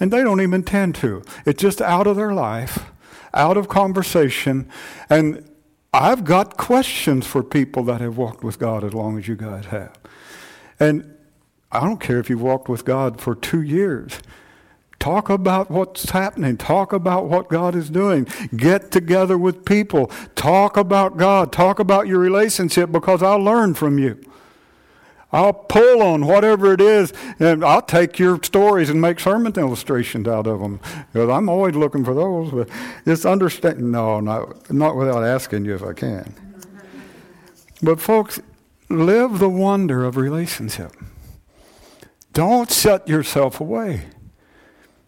And 0.00 0.12
they 0.12 0.22
don't 0.22 0.40
even 0.40 0.54
intend 0.54 0.96
to. 0.96 1.22
It's 1.46 1.62
just 1.62 1.80
out 1.80 2.06
of 2.06 2.16
their 2.16 2.32
life, 2.32 2.90
out 3.32 3.56
of 3.56 3.68
conversation. 3.68 4.68
And 5.08 5.48
I've 5.92 6.24
got 6.24 6.56
questions 6.56 7.26
for 7.26 7.42
people 7.42 7.84
that 7.84 8.00
have 8.00 8.16
walked 8.16 8.42
with 8.42 8.58
God 8.58 8.82
as 8.82 8.92
long 8.92 9.18
as 9.18 9.28
you 9.28 9.36
guys 9.36 9.66
have. 9.66 9.96
And 10.80 11.16
I 11.70 11.80
don't 11.80 12.00
care 12.00 12.18
if 12.18 12.28
you've 12.28 12.42
walked 12.42 12.68
with 12.68 12.84
God 12.84 13.20
for 13.20 13.34
two 13.34 13.62
years. 13.62 14.18
Talk 15.04 15.28
about 15.28 15.70
what's 15.70 16.08
happening. 16.12 16.56
Talk 16.56 16.94
about 16.94 17.26
what 17.26 17.50
God 17.50 17.74
is 17.74 17.90
doing. 17.90 18.26
Get 18.56 18.90
together 18.90 19.36
with 19.36 19.66
people. 19.66 20.06
Talk 20.34 20.78
about 20.78 21.18
God. 21.18 21.52
Talk 21.52 21.78
about 21.78 22.06
your 22.06 22.18
relationship 22.18 22.90
because 22.90 23.22
I'll 23.22 23.38
learn 23.38 23.74
from 23.74 23.98
you. 23.98 24.18
I'll 25.30 25.52
pull 25.52 26.02
on 26.02 26.24
whatever 26.24 26.72
it 26.72 26.80
is, 26.80 27.12
and 27.38 27.62
I'll 27.62 27.82
take 27.82 28.18
your 28.18 28.42
stories 28.42 28.88
and 28.88 28.98
make 28.98 29.20
sermon 29.20 29.52
illustrations 29.58 30.26
out 30.26 30.46
of 30.46 30.60
them. 30.60 30.80
Because 31.12 31.28
I'm 31.28 31.50
always 31.50 31.74
looking 31.74 32.02
for 32.02 32.14
those. 32.14 32.50
But 32.50 32.70
just 33.04 33.26
understand. 33.26 33.92
No, 33.92 34.20
not, 34.20 34.72
not 34.72 34.96
without 34.96 35.22
asking 35.22 35.66
you 35.66 35.74
if 35.74 35.82
I 35.82 35.92
can. 35.92 36.34
But 37.82 38.00
folks, 38.00 38.40
live 38.88 39.38
the 39.38 39.50
wonder 39.50 40.02
of 40.02 40.16
relationship. 40.16 40.92
Don't 42.32 42.72
shut 42.72 43.06
yourself 43.06 43.60
away. 43.60 44.04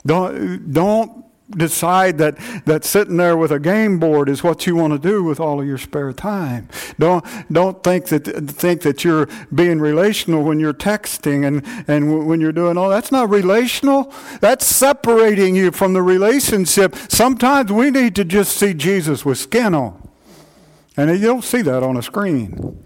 Don't, 0.06 0.72
don't 0.72 1.26
decide 1.50 2.18
that, 2.18 2.36
that 2.64 2.84
sitting 2.84 3.16
there 3.16 3.36
with 3.36 3.52
a 3.52 3.60
game 3.60 3.98
board 3.98 4.28
is 4.28 4.42
what 4.42 4.66
you 4.66 4.74
want 4.74 4.92
to 4.92 4.98
do 4.98 5.22
with 5.22 5.38
all 5.38 5.60
of 5.60 5.66
your 5.66 5.78
spare 5.78 6.12
time. 6.12 6.68
Don't, 6.98 7.24
don't 7.52 7.82
think, 7.84 8.06
that, 8.06 8.24
think 8.24 8.82
that 8.82 9.04
you're 9.04 9.28
being 9.54 9.78
relational 9.78 10.42
when 10.42 10.58
you're 10.58 10.74
texting 10.74 11.46
and, 11.46 11.64
and 11.88 12.26
when 12.26 12.40
you're 12.40 12.52
doing 12.52 12.76
all 12.76 12.88
that's 12.88 13.12
not 13.12 13.30
relational. 13.30 14.12
That's 14.40 14.66
separating 14.66 15.54
you 15.54 15.70
from 15.70 15.92
the 15.92 16.02
relationship. 16.02 16.96
Sometimes 17.08 17.70
we 17.70 17.90
need 17.90 18.16
to 18.16 18.24
just 18.24 18.56
see 18.56 18.74
Jesus 18.74 19.24
with 19.24 19.38
skin 19.38 19.74
on. 19.74 20.02
And 20.96 21.10
you 21.10 21.26
don't 21.26 21.44
see 21.44 21.62
that 21.62 21.82
on 21.82 21.96
a 21.96 22.02
screen. 22.02 22.84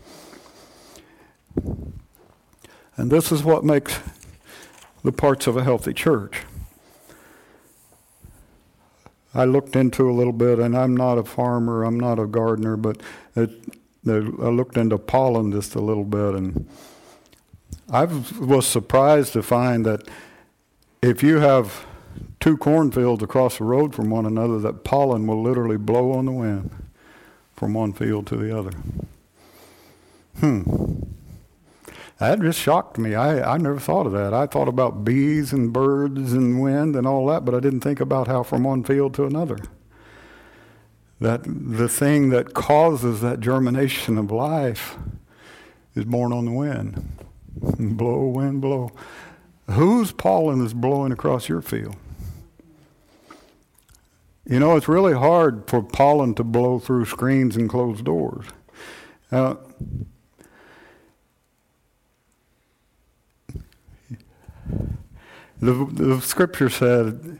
And 2.96 3.10
this 3.10 3.32
is 3.32 3.42
what 3.42 3.64
makes 3.64 3.98
the 5.02 5.12
parts 5.12 5.46
of 5.46 5.56
a 5.56 5.64
healthy 5.64 5.94
church. 5.94 6.42
I 9.34 9.44
looked 9.44 9.76
into 9.76 10.10
a 10.10 10.12
little 10.12 10.32
bit, 10.32 10.58
and 10.58 10.76
I'm 10.76 10.96
not 10.96 11.18
a 11.18 11.24
farmer, 11.24 11.84
I'm 11.84 11.98
not 11.98 12.18
a 12.18 12.26
gardener, 12.26 12.76
but 12.76 13.00
it, 13.36 13.50
I 14.06 14.10
looked 14.10 14.76
into 14.76 14.98
pollen 14.98 15.52
just 15.52 15.74
a 15.74 15.80
little 15.80 16.04
bit, 16.04 16.34
and 16.34 16.68
I 17.92 18.04
was 18.04 18.66
surprised 18.66 19.32
to 19.34 19.42
find 19.42 19.86
that 19.86 20.08
if 21.02 21.22
you 21.22 21.38
have 21.38 21.84
two 22.40 22.56
cornfields 22.56 23.22
across 23.22 23.58
the 23.58 23.64
road 23.64 23.94
from 23.94 24.10
one 24.10 24.26
another, 24.26 24.58
that 24.60 24.84
pollen 24.84 25.26
will 25.26 25.42
literally 25.42 25.76
blow 25.76 26.12
on 26.12 26.26
the 26.26 26.32
wind 26.32 26.70
from 27.54 27.74
one 27.74 27.92
field 27.92 28.26
to 28.28 28.36
the 28.36 28.56
other. 28.56 28.72
Hmm. 30.38 30.62
That 32.20 32.42
just 32.42 32.60
shocked 32.60 32.98
me. 32.98 33.14
I, 33.14 33.54
I 33.54 33.56
never 33.56 33.80
thought 33.80 34.04
of 34.04 34.12
that. 34.12 34.34
I 34.34 34.46
thought 34.46 34.68
about 34.68 35.04
bees 35.04 35.54
and 35.54 35.72
birds 35.72 36.34
and 36.34 36.60
wind 36.60 36.94
and 36.94 37.06
all 37.06 37.26
that, 37.28 37.46
but 37.46 37.54
I 37.54 37.60
didn't 37.60 37.80
think 37.80 37.98
about 37.98 38.28
how 38.28 38.42
from 38.42 38.62
one 38.62 38.84
field 38.84 39.14
to 39.14 39.24
another. 39.24 39.56
That 41.18 41.44
the 41.44 41.88
thing 41.88 42.28
that 42.28 42.52
causes 42.52 43.22
that 43.22 43.40
germination 43.40 44.18
of 44.18 44.30
life 44.30 44.98
is 45.94 46.04
borne 46.04 46.34
on 46.34 46.44
the 46.44 46.52
wind. 46.52 47.10
blow, 47.56 48.26
wind, 48.26 48.60
blow. 48.60 48.92
Whose 49.70 50.12
pollen 50.12 50.62
is 50.62 50.74
blowing 50.74 51.12
across 51.12 51.48
your 51.48 51.62
field? 51.62 51.96
You 54.44 54.58
know, 54.58 54.76
it's 54.76 54.88
really 54.88 55.14
hard 55.14 55.70
for 55.70 55.82
pollen 55.82 56.34
to 56.34 56.44
blow 56.44 56.78
through 56.80 57.06
screens 57.06 57.56
and 57.56 57.68
closed 57.68 58.04
doors. 58.04 58.44
Uh, 59.32 59.54
the, 65.60 65.72
the 65.92 66.20
scripture 66.20 66.68
said, 66.68 67.38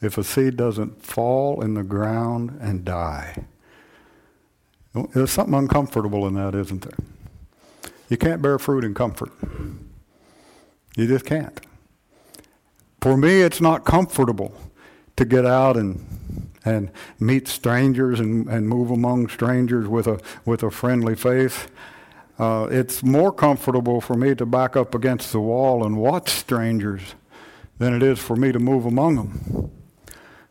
if 0.00 0.16
a 0.16 0.24
seed 0.24 0.56
doesn't 0.56 1.02
fall 1.02 1.62
in 1.62 1.74
the 1.74 1.82
ground 1.82 2.58
and 2.60 2.84
die, 2.84 3.44
there's 5.12 5.30
something 5.30 5.54
uncomfortable 5.54 6.26
in 6.26 6.34
that, 6.34 6.54
isn't 6.54 6.82
there? 6.82 7.92
You 8.08 8.16
can't 8.16 8.42
bear 8.42 8.58
fruit 8.58 8.84
in 8.84 8.94
comfort. 8.94 9.30
You 10.96 11.06
just 11.06 11.24
can't. 11.24 11.60
For 13.00 13.16
me, 13.16 13.42
it's 13.42 13.60
not 13.60 13.84
comfortable 13.84 14.54
to 15.16 15.24
get 15.24 15.46
out 15.46 15.76
and 15.76 16.06
and 16.64 16.90
meet 17.18 17.48
strangers 17.48 18.20
and, 18.20 18.46
and 18.48 18.68
move 18.68 18.90
among 18.90 19.28
strangers 19.28 19.88
with 19.88 20.06
a 20.06 20.20
with 20.44 20.62
a 20.62 20.70
friendly 20.70 21.14
face. 21.14 21.66
Uh, 22.38 22.68
it's 22.70 23.02
more 23.02 23.32
comfortable 23.32 24.00
for 24.00 24.14
me 24.14 24.34
to 24.34 24.46
back 24.46 24.76
up 24.76 24.94
against 24.94 25.32
the 25.32 25.40
wall 25.40 25.84
and 25.84 25.96
watch 25.96 26.30
strangers 26.30 27.14
than 27.80 27.94
it 27.94 28.02
is 28.02 28.18
for 28.18 28.36
me 28.36 28.52
to 28.52 28.58
move 28.58 28.84
among 28.84 29.16
them. 29.16 29.72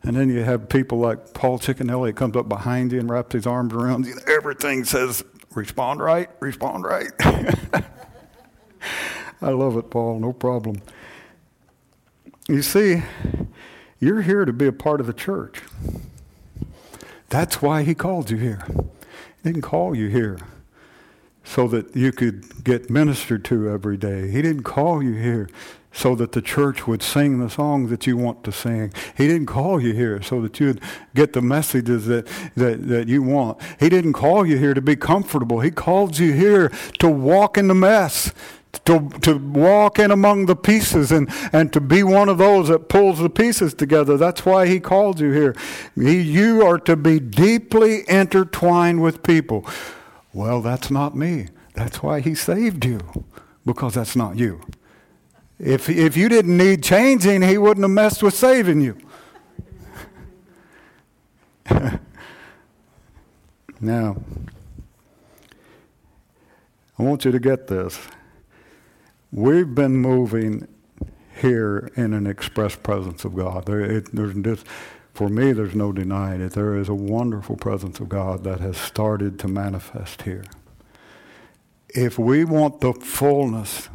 And 0.02 0.16
then 0.16 0.28
you 0.28 0.42
have 0.42 0.68
people 0.68 0.98
like 0.98 1.32
Paul 1.32 1.60
Chickenelli 1.60 2.14
comes 2.14 2.34
up 2.36 2.48
behind 2.48 2.90
you 2.90 2.98
and 2.98 3.08
wraps 3.08 3.34
his 3.34 3.46
arms 3.46 3.72
around 3.72 4.04
you. 4.04 4.12
And 4.12 4.28
everything 4.28 4.84
says, 4.84 5.24
respond 5.54 6.00
right, 6.00 6.28
respond 6.40 6.82
right. 6.84 7.12
I 9.40 9.50
love 9.50 9.76
it, 9.76 9.90
Paul, 9.90 10.18
no 10.18 10.32
problem. 10.32 10.82
You 12.48 12.62
see, 12.62 13.04
you're 14.00 14.22
here 14.22 14.44
to 14.44 14.52
be 14.52 14.66
a 14.66 14.72
part 14.72 15.00
of 15.00 15.06
the 15.06 15.12
church. 15.12 15.62
That's 17.28 17.62
why 17.62 17.84
he 17.84 17.94
called 17.94 18.28
you 18.30 18.38
here. 18.38 18.66
He 18.66 19.44
didn't 19.44 19.62
call 19.62 19.94
you 19.94 20.08
here 20.08 20.40
so 21.44 21.68
that 21.68 21.94
you 21.94 22.10
could 22.10 22.64
get 22.64 22.90
ministered 22.90 23.44
to 23.46 23.70
every 23.70 23.96
day. 23.96 24.28
He 24.32 24.42
didn't 24.42 24.64
call 24.64 25.00
you 25.00 25.12
here 25.12 25.48
so 25.92 26.14
that 26.14 26.32
the 26.32 26.42
church 26.42 26.86
would 26.86 27.02
sing 27.02 27.40
the 27.40 27.50
songs 27.50 27.90
that 27.90 28.06
you 28.06 28.16
want 28.16 28.44
to 28.44 28.52
sing. 28.52 28.92
He 29.16 29.26
didn't 29.26 29.46
call 29.46 29.82
you 29.82 29.92
here 29.92 30.22
so 30.22 30.40
that 30.42 30.60
you'd 30.60 30.80
get 31.14 31.32
the 31.32 31.42
messages 31.42 32.06
that, 32.06 32.26
that, 32.54 32.86
that 32.88 33.08
you 33.08 33.22
want. 33.22 33.60
He 33.80 33.88
didn't 33.88 34.12
call 34.12 34.46
you 34.46 34.56
here 34.56 34.74
to 34.74 34.80
be 34.80 34.96
comfortable. 34.96 35.60
He 35.60 35.70
called 35.70 36.18
you 36.18 36.32
here 36.32 36.70
to 37.00 37.08
walk 37.08 37.58
in 37.58 37.66
the 37.66 37.74
mess, 37.74 38.32
to, 38.84 39.08
to 39.22 39.36
walk 39.36 39.98
in 39.98 40.12
among 40.12 40.46
the 40.46 40.54
pieces 40.54 41.10
and, 41.10 41.28
and 41.52 41.72
to 41.72 41.80
be 41.80 42.04
one 42.04 42.28
of 42.28 42.38
those 42.38 42.68
that 42.68 42.88
pulls 42.88 43.18
the 43.18 43.28
pieces 43.28 43.74
together. 43.74 44.16
That's 44.16 44.46
why 44.46 44.68
he 44.68 44.78
called 44.78 45.18
you 45.18 45.32
here. 45.32 45.56
He, 45.96 46.20
you 46.20 46.64
are 46.64 46.78
to 46.78 46.94
be 46.94 47.18
deeply 47.18 48.08
intertwined 48.08 49.02
with 49.02 49.24
people. 49.24 49.66
Well, 50.32 50.62
that's 50.62 50.88
not 50.88 51.16
me. 51.16 51.48
That's 51.74 52.00
why 52.00 52.20
he 52.20 52.36
saved 52.36 52.84
you, 52.84 53.24
because 53.66 53.94
that's 53.94 54.14
not 54.14 54.38
you. 54.38 54.60
If, 55.62 55.90
if 55.90 56.16
you 56.16 56.30
didn't 56.30 56.56
need 56.56 56.82
changing, 56.82 57.42
he 57.42 57.58
wouldn't 57.58 57.84
have 57.84 57.90
messed 57.90 58.22
with 58.22 58.32
saving 58.34 58.80
you. 58.80 58.96
now, 63.80 64.16
I 66.98 67.02
want 67.02 67.26
you 67.26 67.30
to 67.30 67.38
get 67.38 67.66
this. 67.66 67.98
We've 69.30 69.74
been 69.74 69.96
moving 69.96 70.66
here 71.40 71.90
in 71.94 72.14
an 72.14 72.26
express 72.26 72.74
presence 72.74 73.26
of 73.26 73.36
God. 73.36 73.66
There, 73.66 73.80
it, 73.80 74.14
there's 74.14 74.34
this, 74.34 74.64
for 75.12 75.28
me, 75.28 75.52
there's 75.52 75.74
no 75.74 75.92
denying 75.92 76.40
it. 76.40 76.52
There 76.52 76.74
is 76.78 76.88
a 76.88 76.94
wonderful 76.94 77.56
presence 77.56 78.00
of 78.00 78.08
God 78.08 78.44
that 78.44 78.60
has 78.60 78.78
started 78.78 79.38
to 79.40 79.48
manifest 79.48 80.22
here. 80.22 80.44
If 81.90 82.18
we 82.18 82.44
want 82.44 82.80
the 82.80 82.94
fullness 82.94 83.90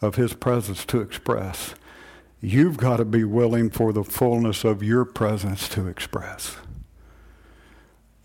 of 0.00 0.16
His 0.16 0.34
presence 0.34 0.84
to 0.86 1.00
express, 1.00 1.74
you've 2.40 2.76
got 2.76 2.98
to 2.98 3.04
be 3.04 3.24
willing 3.24 3.70
for 3.70 3.92
the 3.92 4.04
fullness 4.04 4.64
of 4.64 4.82
your 4.82 5.04
presence 5.04 5.68
to 5.70 5.88
express. 5.88 6.56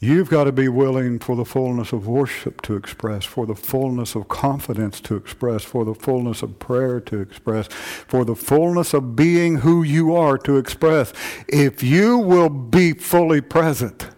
You've 0.01 0.29
got 0.29 0.45
to 0.45 0.53
be 0.53 0.69
willing 0.69 1.19
for 1.19 1.35
the 1.35 1.43
fullness 1.43 1.91
of 1.91 2.07
worship 2.07 2.61
to 2.61 2.77
express, 2.77 3.25
for 3.25 3.45
the 3.45 3.55
fullness 3.55 4.15
of 4.15 4.29
confidence 4.29 5.01
to 5.01 5.15
express, 5.17 5.65
for 5.65 5.83
the 5.83 5.93
fullness 5.93 6.41
of 6.41 6.57
prayer 6.57 7.01
to 7.01 7.19
express, 7.19 7.67
for 7.67 8.23
the 8.23 8.35
fullness 8.35 8.93
of 8.93 9.17
being 9.17 9.57
who 9.57 9.83
you 9.83 10.15
are 10.15 10.37
to 10.37 10.55
express. 10.55 11.11
If 11.49 11.83
you 11.83 12.17
will 12.17 12.49
be 12.49 12.93
fully 12.93 13.41
present, 13.41 14.09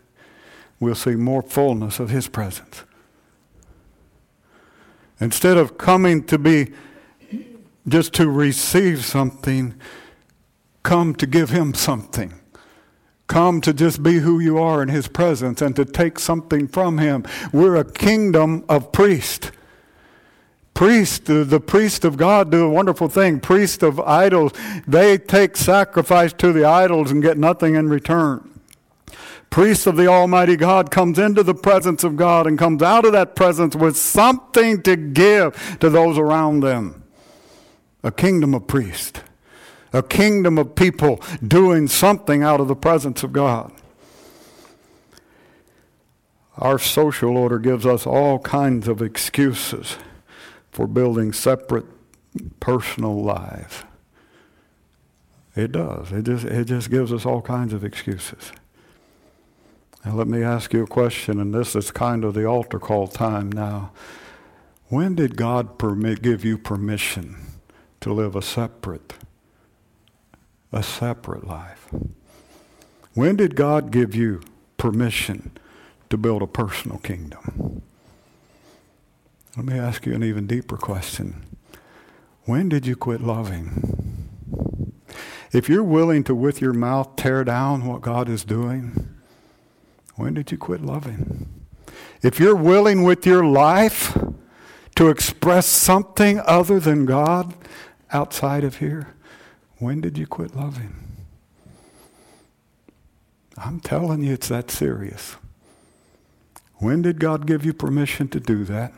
we'll 0.80 0.94
see 0.94 1.16
more 1.16 1.42
fullness 1.42 2.00
of 2.00 2.12
His 2.12 2.28
presence. 2.28 2.84
Instead 5.20 5.58
of 5.58 5.80
coming 5.80 6.24
to 6.26 6.38
be 6.38 6.74
just 7.88 8.14
to 8.14 8.30
receive 8.30 9.04
something, 9.06 9.76
come 10.84 11.16
to 11.16 11.26
give 11.26 11.50
Him 11.50 11.74
something 11.74 12.34
come 13.32 13.62
to 13.62 13.72
just 13.72 14.04
be 14.04 14.18
who 14.18 14.40
you 14.42 14.58
are 14.58 14.84
in 14.84 14.90
His 14.90 15.08
presence 15.08 15.62
and 15.62 15.74
to 15.78 15.86
take 15.86 16.20
something 16.20 16.68
from 16.68 16.98
Him. 16.98 17.24
We're 17.54 17.78
a 17.78 17.90
kingdom 17.90 18.66
of 18.68 18.92
priests. 18.92 19.52
Priest, 20.74 21.26
the 21.26 21.64
priest 21.66 22.04
of 22.04 22.18
God 22.18 22.52
do 22.52 22.66
a 22.66 22.70
wonderful 22.70 23.08
thing. 23.08 23.40
Priest 23.40 23.84
of 23.84 24.02
idols, 24.02 24.52
they 24.86 25.18
take 25.18 25.56
sacrifice 25.56 26.34
to 26.34 26.52
the 26.52 26.66
idols 26.66 27.10
and 27.10 27.24
get 27.24 27.38
nothing 27.38 27.76
in 27.76 27.88
return. 27.88 28.60
Priest 29.50 29.88
of 29.88 29.96
the 29.96 30.08
Almighty 30.08 30.58
God 30.58 30.92
comes 30.92 31.18
into 31.18 31.42
the 31.42 31.54
presence 31.54 32.04
of 32.04 32.18
God 32.18 32.48
and 32.48 32.60
comes 32.60 32.82
out 32.82 33.06
of 33.06 33.14
that 33.14 33.36
presence 33.38 33.78
with 33.78 33.96
something 33.96 34.82
to 34.84 34.98
give 34.98 35.78
to 35.80 35.90
those 35.90 36.18
around 36.18 36.62
them. 36.62 37.01
A 38.04 38.12
kingdom 38.12 38.54
of 38.54 38.68
priests 38.68 39.22
a 39.94 40.02
kingdom 40.02 40.58
of 40.58 40.76
people 40.76 41.22
doing 41.46 41.88
something 41.88 42.44
out 42.44 42.60
of 42.60 42.68
the 42.68 42.76
presence 42.76 43.24
of 43.24 43.34
God. 43.34 43.72
Our 46.58 46.80
social 46.80 47.38
order 47.38 47.60
gives 47.60 47.86
us 47.86 48.06
all 48.06 48.40
kinds 48.40 48.88
of 48.88 49.02
excuses 49.02 49.98
for 50.72 50.88
building 50.88 51.34
separate 51.34 51.86
personal 52.60 53.22
lives. 53.22 53.84
It 55.56 55.72
does. 55.74 56.12
It 56.12 56.24
just, 56.24 56.46
it 56.46 56.66
just 56.66 56.90
gives 56.90 57.12
us 57.12 57.26
all 57.26 57.42
kinds 57.42 57.74
of 57.74 57.84
excuses. 57.84 58.52
Now, 60.06 60.16
let 60.16 60.28
me 60.28 60.42
ask 60.42 60.74
you 60.74 60.84
a 60.84 60.88
question, 60.88 61.40
and 61.40 61.54
this 61.54 61.76
is 61.76 61.92
kind 61.92 62.24
of 62.24 62.34
the 62.34 62.46
altar 62.46 62.80
call 62.80 63.08
time 63.08 63.52
now. 63.52 63.92
When 64.88 65.16
did 65.16 65.36
God 65.36 65.78
permit, 65.78 66.22
give 66.22 66.44
you 66.46 66.58
permission 66.58 67.51
to 68.02 68.14
live 68.14 68.36
a 68.36 68.42
separate 68.42 69.14
a 70.72 70.82
separate 70.82 71.46
life. 71.46 71.90
When 73.14 73.36
did 73.36 73.56
God 73.56 73.92
give 73.92 74.16
you 74.16 74.42
permission 74.78 75.52
to 76.10 76.18
build 76.18 76.42
a 76.42 76.48
personal 76.48 76.98
kingdom? 77.00 77.82
Let 79.58 79.66
me 79.66 79.78
ask 79.78 80.06
you 80.06 80.14
an 80.14 80.24
even 80.24 80.48
deeper 80.48 80.78
question. 80.78 81.44
When 82.46 82.70
did 82.70 82.88
you 82.88 82.96
quit 82.96 83.22
loving? 83.22 84.30
If 85.52 85.68
you're 85.68 85.84
willing 85.84 86.24
to, 86.24 86.34
with 86.34 86.62
your 86.62 86.74
mouth, 86.74 87.18
tear 87.18 87.44
down 87.44 87.86
what 87.86 88.02
God 88.02 88.30
is 88.30 88.46
doing, 88.46 89.10
when 90.16 90.34
did 90.34 90.52
you 90.52 90.58
quit 90.58 90.82
loving? 90.82 91.50
If 92.22 92.40
you're 92.40 92.56
willing 92.56 93.04
with 93.04 93.26
your 93.26 93.44
life 93.44 94.18
to 94.96 95.10
express 95.10 95.66
something 95.66 96.40
other 96.46 96.80
than 96.80 97.06
God 97.06 97.54
outside 98.14 98.64
of 98.64 98.78
here, 98.78 99.14
when 99.78 100.02
did 100.02 100.18
you 100.18 100.28
quit 100.28 100.56
loving? 100.56 100.96
I'm 103.58 103.80
telling 103.80 104.24
you, 104.24 104.34
it's 104.34 104.48
that 104.48 104.72
serious. 104.72 105.36
When 106.76 107.02
did 107.02 107.20
God 107.20 107.46
give 107.46 107.64
you 107.64 107.74
permission 107.74 108.28
to 108.30 108.40
do 108.40 108.64
that? 108.66 108.92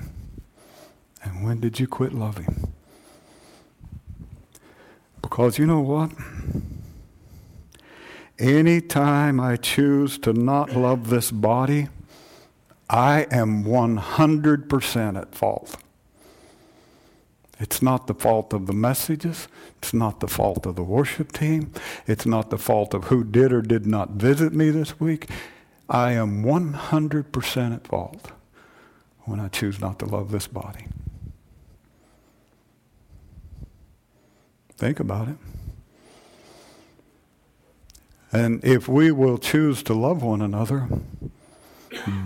And 1.24 1.43
when 1.43 1.59
did 1.59 1.80
you 1.80 1.88
quit 1.88 2.14
loving? 2.14 2.72
Because 5.22 5.57
you 5.57 5.66
know 5.66 5.82
what? 5.82 6.11
Anytime 8.39 9.39
I 9.39 9.57
choose 9.57 10.18
to 10.20 10.34
not 10.34 10.76
love 10.76 11.09
this 11.09 11.32
body, 11.32 11.88
I 12.89 13.28
am 13.32 13.64
100% 13.64 15.22
at 15.22 15.36
fault. 15.36 15.78
It's 17.64 17.82
not 17.82 18.07
the 18.07 18.14
fault 18.14 18.51
of 18.51 18.68
the 18.68 18.74
messages. 18.74 19.47
It's 19.78 19.93
not 19.93 20.20
the 20.20 20.28
fault 20.28 20.66
of 20.66 20.76
the 20.76 20.84
worship 20.84 21.32
team. 21.32 21.72
It's 22.05 22.26
not 22.26 22.49
the 22.49 22.57
fault 22.57 22.93
of 22.93 23.05
who 23.05 23.24
did 23.24 23.53
or 23.53 23.61
did 23.61 23.86
not 23.86 24.09
visit 24.09 24.51
me 24.51 24.70
this 24.70 24.99
week. 24.99 25.30
I 25.88 26.11
am 26.11 26.43
100% 26.43 27.74
at 27.74 27.88
fault 27.88 28.34
when 29.22 29.39
I 29.39 29.47
choose 29.47 29.80
not 29.80 29.97
to 29.99 30.05
love 30.05 30.32
this 30.32 30.45
body. 30.45 30.88
Think 34.76 34.99
about 34.99 35.30
it. 35.30 35.38
And 38.34 38.61
if 38.61 38.89
we 38.89 39.09
will 39.14 39.38
choose 39.38 39.84
to 39.84 39.93
love 39.93 40.22
one 40.22 40.41
another, 40.41 40.89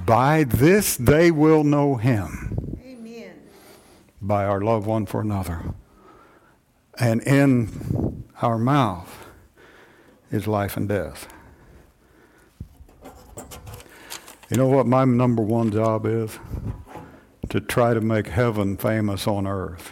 by 0.04 0.46
this 0.46 0.98
they 0.98 1.30
will 1.30 1.64
know 1.64 1.98
him. 1.98 2.77
By 4.22 4.46
our 4.46 4.62
love 4.62 4.86
one 4.88 5.06
for 5.06 5.22
another. 5.22 5.74
And 7.00 7.22
in 7.24 8.24
our 8.42 8.58
mouth 8.58 9.28
is 10.32 10.48
life 10.48 10.76
and 10.78 10.90
death. 10.90 11.28
You 14.50 14.58
know 14.58 14.68
what 14.68 14.88
my 14.88 15.04
number 15.06 15.42
one 15.42 15.72
job 15.72 16.06
is? 16.06 16.40
To 17.50 17.60
try 17.60 17.94
to 17.94 18.02
make 18.02 18.28
heaven 18.28 18.78
famous 18.78 19.28
on 19.28 19.46
earth. 19.46 19.92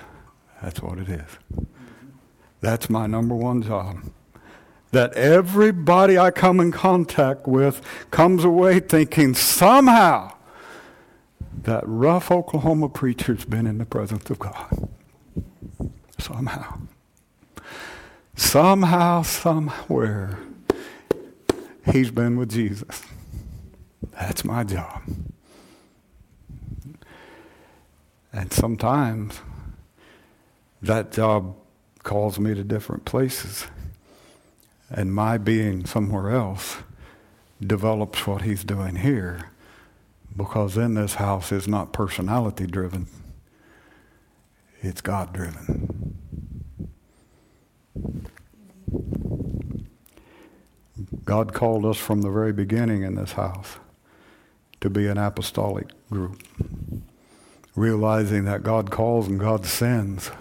That's 0.62 0.82
what 0.82 0.98
it 0.98 1.10
is. 1.10 1.30
That's 2.62 2.90
my 2.90 3.06
number 3.06 3.36
one 3.36 3.62
job. 3.62 4.12
That 4.92 5.14
everybody 5.14 6.18
I 6.18 6.32
come 6.32 6.60
in 6.60 6.72
contact 6.72 7.48
with 7.48 7.82
comes 8.12 8.44
away 8.44 8.80
thinking 8.80 9.36
somehow 9.36 10.35
that 11.66 11.84
rough 11.86 12.32
Oklahoma 12.32 12.90
preacher's 12.90 13.44
been 13.44 13.66
in 13.66 13.80
the 13.80 13.86
presence 13.86 14.30
of 14.30 14.40
God. 14.40 14.90
Somehow. 16.20 16.80
Somehow, 18.36 19.24
somewhere, 19.24 20.38
he's 21.92 22.12
been 22.12 22.38
with 22.38 22.52
Jesus. 22.52 23.04
That's 24.12 24.46
my 24.46 24.64
job. 24.64 25.02
And 28.32 28.54
sometimes 28.54 29.40
that 30.82 31.12
job 31.12 31.56
calls 32.04 32.40
me 32.40 32.54
to 32.54 32.64
different 32.64 33.06
places. 33.06 33.66
And 34.90 35.14
my 35.14 35.40
being 35.40 35.86
somewhere 35.86 36.30
else 36.30 36.78
develops 37.60 38.28
what 38.28 38.44
he's 38.44 38.64
doing 38.64 38.98
here 38.98 39.50
because 40.36 40.78
in 40.78 40.96
this 40.96 41.16
house 41.16 41.52
is 41.52 41.68
not 41.68 41.94
personality 41.94 42.68
driven, 42.68 43.08
it's 44.82 45.02
God 45.02 45.34
driven. 45.34 46.16
God 51.24 51.54
called 51.54 51.86
us 51.86 51.98
from 51.98 52.22
the 52.22 52.30
very 52.30 52.54
beginning 52.54 53.04
in 53.04 53.16
this 53.16 53.34
house 53.34 53.78
to 54.82 54.90
be 54.90 55.08
an 55.08 55.18
apostolic 55.18 55.88
group, 56.10 56.44
realizing 57.76 58.46
that 58.46 58.62
God 58.64 58.92
calls 58.92 59.28
and 59.28 59.40
God 59.40 59.66
sends. 59.66 60.32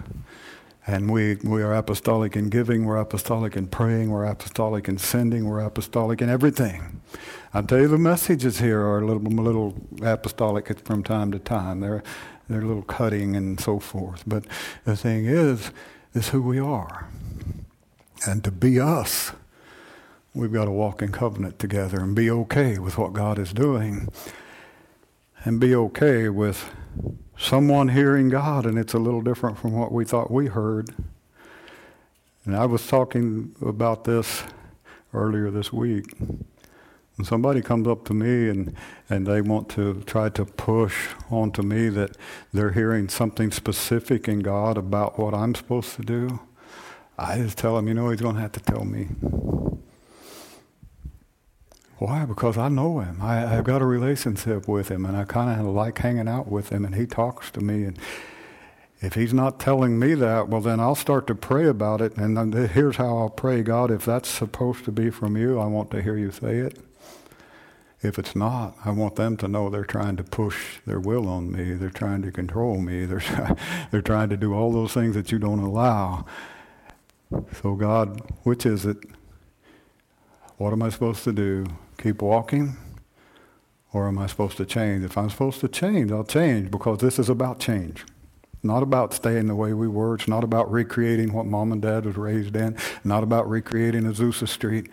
And 0.87 1.11
we, 1.11 1.37
we 1.37 1.63
are 1.63 1.73
apostolic 1.73 2.37
in 2.37 2.51
giving, 2.51 2.85
we're 2.85 2.99
apostolic 2.99 3.57
in 3.57 3.69
praying, 3.69 4.11
we're 4.11 4.27
apostolic 4.27 4.87
in 4.87 4.99
sending, 4.99 5.47
we're 5.47 5.61
apostolic 5.61 6.21
in 6.21 6.29
everything. 6.29 7.01
I 7.55 7.63
tell 7.63 7.81
you, 7.81 7.89
the 7.89 7.99
messages 7.99 8.59
here 8.59 8.81
are 8.81 9.01
a 9.01 9.07
little, 9.07 9.27
a 9.27 9.41
little 9.41 9.75
apostolic 10.03 10.77
from 10.81 11.05
time 11.05 11.31
to 11.33 11.39
time. 11.39 11.81
They're, 11.81 12.03
they're 12.49 12.63
a 12.63 12.67
little 12.67 12.83
cutting 12.83 13.37
and 13.37 13.61
so 13.61 13.79
forth. 13.79 14.25
But 14.27 14.45
the 14.85 14.97
thing 14.97 15.27
is, 15.27 15.71
is 16.15 16.31
who 16.31 16.43
we 16.43 16.59
are. 16.59 17.09
And 18.27 18.43
to 18.45 18.51
be 18.51 18.81
us 18.81 19.33
We've 20.37 20.53
got 20.53 20.65
to 20.65 20.73
walk 20.73 21.01
in 21.01 21.13
covenant 21.13 21.61
together 21.61 22.01
and 22.01 22.13
be 22.13 22.29
okay 22.29 22.77
with 22.81 22.99
what 22.99 23.13
God 23.13 23.39
is 23.39 23.53
doing 23.53 24.09
and 25.45 25.61
be 25.61 25.77
okay 25.77 26.29
with 26.29 26.75
someone 27.39 27.91
hearing 27.91 28.31
God 28.31 28.67
and 28.67 28.77
it's 28.77 28.95
a 28.95 28.99
little 28.99 29.23
different 29.23 29.59
from 29.59 29.75
what 29.75 29.93
we 29.93 30.05
thought 30.05 30.33
we 30.33 30.49
heard. 30.49 30.91
And 32.45 32.57
I 32.57 32.67
was 32.67 32.85
talking 32.89 33.55
about 33.63 34.03
this 34.03 34.43
earlier 35.13 35.53
this 35.53 35.73
week. 35.73 36.13
Somebody 37.23 37.63
comes 37.63 37.87
up 37.87 38.05
to 38.07 38.15
me 38.15 38.49
and, 38.49 38.75
and 39.09 39.25
they 39.25 39.41
want 39.41 39.69
to 39.71 40.03
try 40.03 40.29
to 40.31 40.45
push 40.45 41.11
onto 41.31 41.63
me 41.63 41.89
that 41.91 42.17
they're 42.53 42.73
hearing 42.73 43.09
something 43.09 43.53
specific 43.53 44.27
in 44.27 44.41
God 44.41 44.77
about 44.77 45.17
what 45.17 45.33
I'm 45.33 45.55
supposed 45.55 45.95
to 45.95 46.03
do. 46.03 46.41
I 47.17 47.39
just 47.39 47.57
tell 47.57 47.77
them, 47.77 47.87
you 47.87 47.95
know, 47.95 48.11
he's 48.11 48.21
going 48.21 48.35
to 48.35 48.41
have 48.41 48.53
to 48.53 48.61
tell 48.61 48.85
me. 48.85 49.07
Why? 51.99 52.25
Because 52.25 52.59
I 52.59 52.69
know 52.69 52.99
him. 52.99 53.19
I, 53.23 53.37
have 53.37 53.65
got 53.65 53.81
a 53.81 53.87
relationship 53.87 54.67
with 54.67 54.89
him, 54.89 55.07
and 55.07 55.17
I 55.17 55.23
kind 55.23 55.61
of 55.61 55.67
like 55.69 55.99
hanging 55.99 56.27
out 56.27 56.49
with 56.49 56.71
him, 56.71 56.85
and 56.85 56.97
he 56.97 57.07
talks 57.07 57.53
to 57.53 57.61
me. 57.61 57.85
And 57.85 57.99
if 59.01 59.15
he's 59.15 59.33
not 59.33 59.61
telling 59.61 60.01
me 60.01 60.15
that, 60.15 60.49
well, 60.49 60.61
then 60.61 60.81
I'll 60.81 60.97
start 60.97 61.29
to 61.29 61.37
pray 61.37 61.67
about 61.67 62.01
it. 62.01 62.17
And 62.17 62.53
here's 62.71 62.97
how 62.97 63.17
I'll 63.17 63.31
pray 63.31 63.63
God, 63.63 63.93
if 63.93 64.05
that's 64.05 64.29
supposed 64.29 64.85
to 64.87 64.93
be 64.93 65.11
from 65.11 65.37
you, 65.37 65.61
I 65.61 65.67
want 65.67 65.93
to 65.93 66.03
hear 66.03 66.17
you 66.17 66.33
say 66.33 66.57
it. 66.57 66.79
If 68.05 68.19
it's 68.19 68.37
not, 68.37 68.77
I 68.85 68.91
want 68.91 69.17
them 69.17 69.37
to 69.39 69.49
know 69.49 69.71
they're 69.71 69.85
trying 69.85 70.17
to 70.17 70.25
push 70.25 70.79
their 70.87 71.01
will 71.01 71.27
on 71.29 71.51
me. 71.51 71.73
They're 71.75 71.91
trying 71.91 72.23
to 72.23 72.31
control 72.31 72.79
me. 72.79 73.05
They're, 73.07 73.57
they're 73.91 74.03
trying 74.03 74.29
to 74.29 74.37
do 74.37 74.55
all 74.55 74.73
those 74.73 74.93
things 74.93 75.15
that 75.15 75.33
you 75.33 75.39
don't 75.39 75.61
allow. 75.61 76.27
So, 77.63 77.75
God, 77.75 78.21
which 78.43 78.67
is 78.67 78.85
it? 78.85 78.99
What 80.59 80.73
am 80.73 80.83
I 80.83 80.91
supposed 80.91 81.25
to 81.25 81.33
do? 81.33 81.67
keep 81.99 82.23
walking? 82.23 82.77
Or 83.93 84.09
am 84.09 84.19
I 84.19 84.27
supposed 84.27 84.57
to 84.59 84.67
change? 84.67 85.05
If 85.05 85.17
I'm 85.17 85.31
supposed 85.31 85.61
to 85.61 85.69
change, 85.69 86.11
I'll 86.11 86.25
change 86.25 86.71
because 86.71 86.99
this 86.99 87.19
is 87.19 87.29
about 87.29 87.61
change. 87.61 88.05
Not 88.63 88.83
about 88.83 89.15
staying 89.15 89.47
the 89.47 89.55
way 89.55 89.73
we 89.73 89.89
were. 89.89 90.15
It's 90.15 90.27
not 90.27 90.43
about 90.43 90.71
recreating 90.71 91.33
what 91.33 91.47
mom 91.47 91.71
and 91.71 91.81
dad 91.81 92.05
was 92.07 92.17
raised 92.17 92.57
in. 92.57 92.77
Not 93.05 93.23
about 93.23 93.49
recreating 93.49 94.03
Azusa 94.03 94.49
Street. 94.49 94.91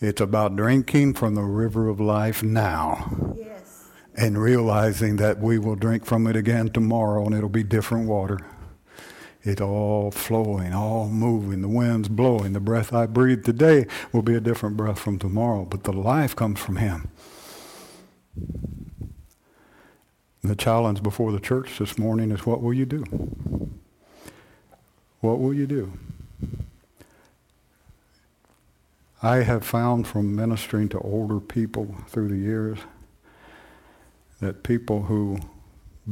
It's 0.00 0.20
about 0.20 0.54
drinking 0.54 1.14
from 1.14 1.34
the 1.34 1.42
river 1.42 1.88
of 1.88 2.00
life 2.00 2.42
now. 2.42 3.34
Yes. 3.36 3.88
And 4.14 4.40
realizing 4.40 5.16
that 5.16 5.40
we 5.40 5.58
will 5.58 5.74
drink 5.74 6.04
from 6.04 6.26
it 6.26 6.36
again 6.36 6.68
tomorrow 6.68 7.24
and 7.26 7.34
it'll 7.34 7.48
be 7.48 7.64
different 7.64 8.08
water. 8.08 8.38
It's 9.42 9.60
all 9.60 10.10
flowing, 10.10 10.72
all 10.72 11.08
moving. 11.08 11.62
The 11.62 11.68
wind's 11.68 12.08
blowing. 12.08 12.52
The 12.52 12.60
breath 12.60 12.92
I 12.92 13.06
breathe 13.06 13.44
today 13.44 13.86
will 14.12 14.22
be 14.22 14.34
a 14.34 14.40
different 14.40 14.76
breath 14.76 14.98
from 14.98 15.18
tomorrow, 15.18 15.64
but 15.64 15.84
the 15.84 15.92
life 15.92 16.36
comes 16.36 16.60
from 16.60 16.76
Him. 16.76 17.08
The 20.42 20.56
challenge 20.56 21.02
before 21.02 21.32
the 21.32 21.40
church 21.40 21.78
this 21.78 21.98
morning 21.98 22.30
is 22.30 22.46
what 22.46 22.62
will 22.62 22.74
you 22.74 22.86
do? 22.86 23.04
What 25.20 25.40
will 25.40 25.54
you 25.54 25.66
do? 25.66 25.92
I 29.22 29.38
have 29.38 29.64
found 29.64 30.06
from 30.06 30.36
ministering 30.36 30.88
to 30.90 30.98
older 31.00 31.40
people 31.40 31.96
through 32.06 32.28
the 32.28 32.36
years 32.36 32.78
that 34.40 34.62
people 34.62 35.04
who 35.04 35.40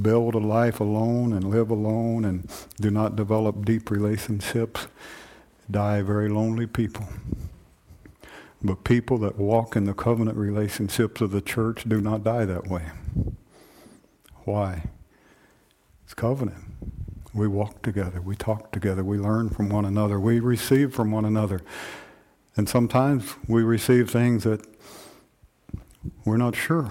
build 0.00 0.34
a 0.34 0.38
life 0.38 0.80
alone 0.80 1.32
and 1.32 1.48
live 1.48 1.70
alone 1.70 2.24
and 2.24 2.50
do 2.80 2.90
not 2.90 3.14
develop 3.14 3.64
deep 3.64 3.90
relationships 3.90 4.88
die 5.70 6.02
very 6.02 6.28
lonely 6.28 6.66
people. 6.66 7.06
But 8.62 8.82
people 8.82 9.18
that 9.18 9.38
walk 9.38 9.76
in 9.76 9.84
the 9.84 9.94
covenant 9.94 10.36
relationships 10.36 11.20
of 11.20 11.30
the 11.30 11.40
church 11.40 11.84
do 11.88 12.00
not 12.00 12.24
die 12.24 12.44
that 12.44 12.66
way. 12.66 12.86
Why? 14.44 14.90
It's 16.04 16.14
covenant. 16.14 16.64
We 17.32 17.46
walk 17.46 17.82
together, 17.82 18.20
we 18.20 18.34
talk 18.34 18.72
together, 18.72 19.04
we 19.04 19.18
learn 19.18 19.50
from 19.50 19.68
one 19.68 19.84
another, 19.84 20.18
we 20.18 20.40
receive 20.40 20.94
from 20.94 21.10
one 21.10 21.24
another. 21.24 21.60
And 22.56 22.68
sometimes 22.68 23.34
we 23.46 23.62
receive 23.62 24.10
things 24.10 24.44
that 24.44 24.66
we're 26.24 26.38
not 26.38 26.56
sure. 26.56 26.90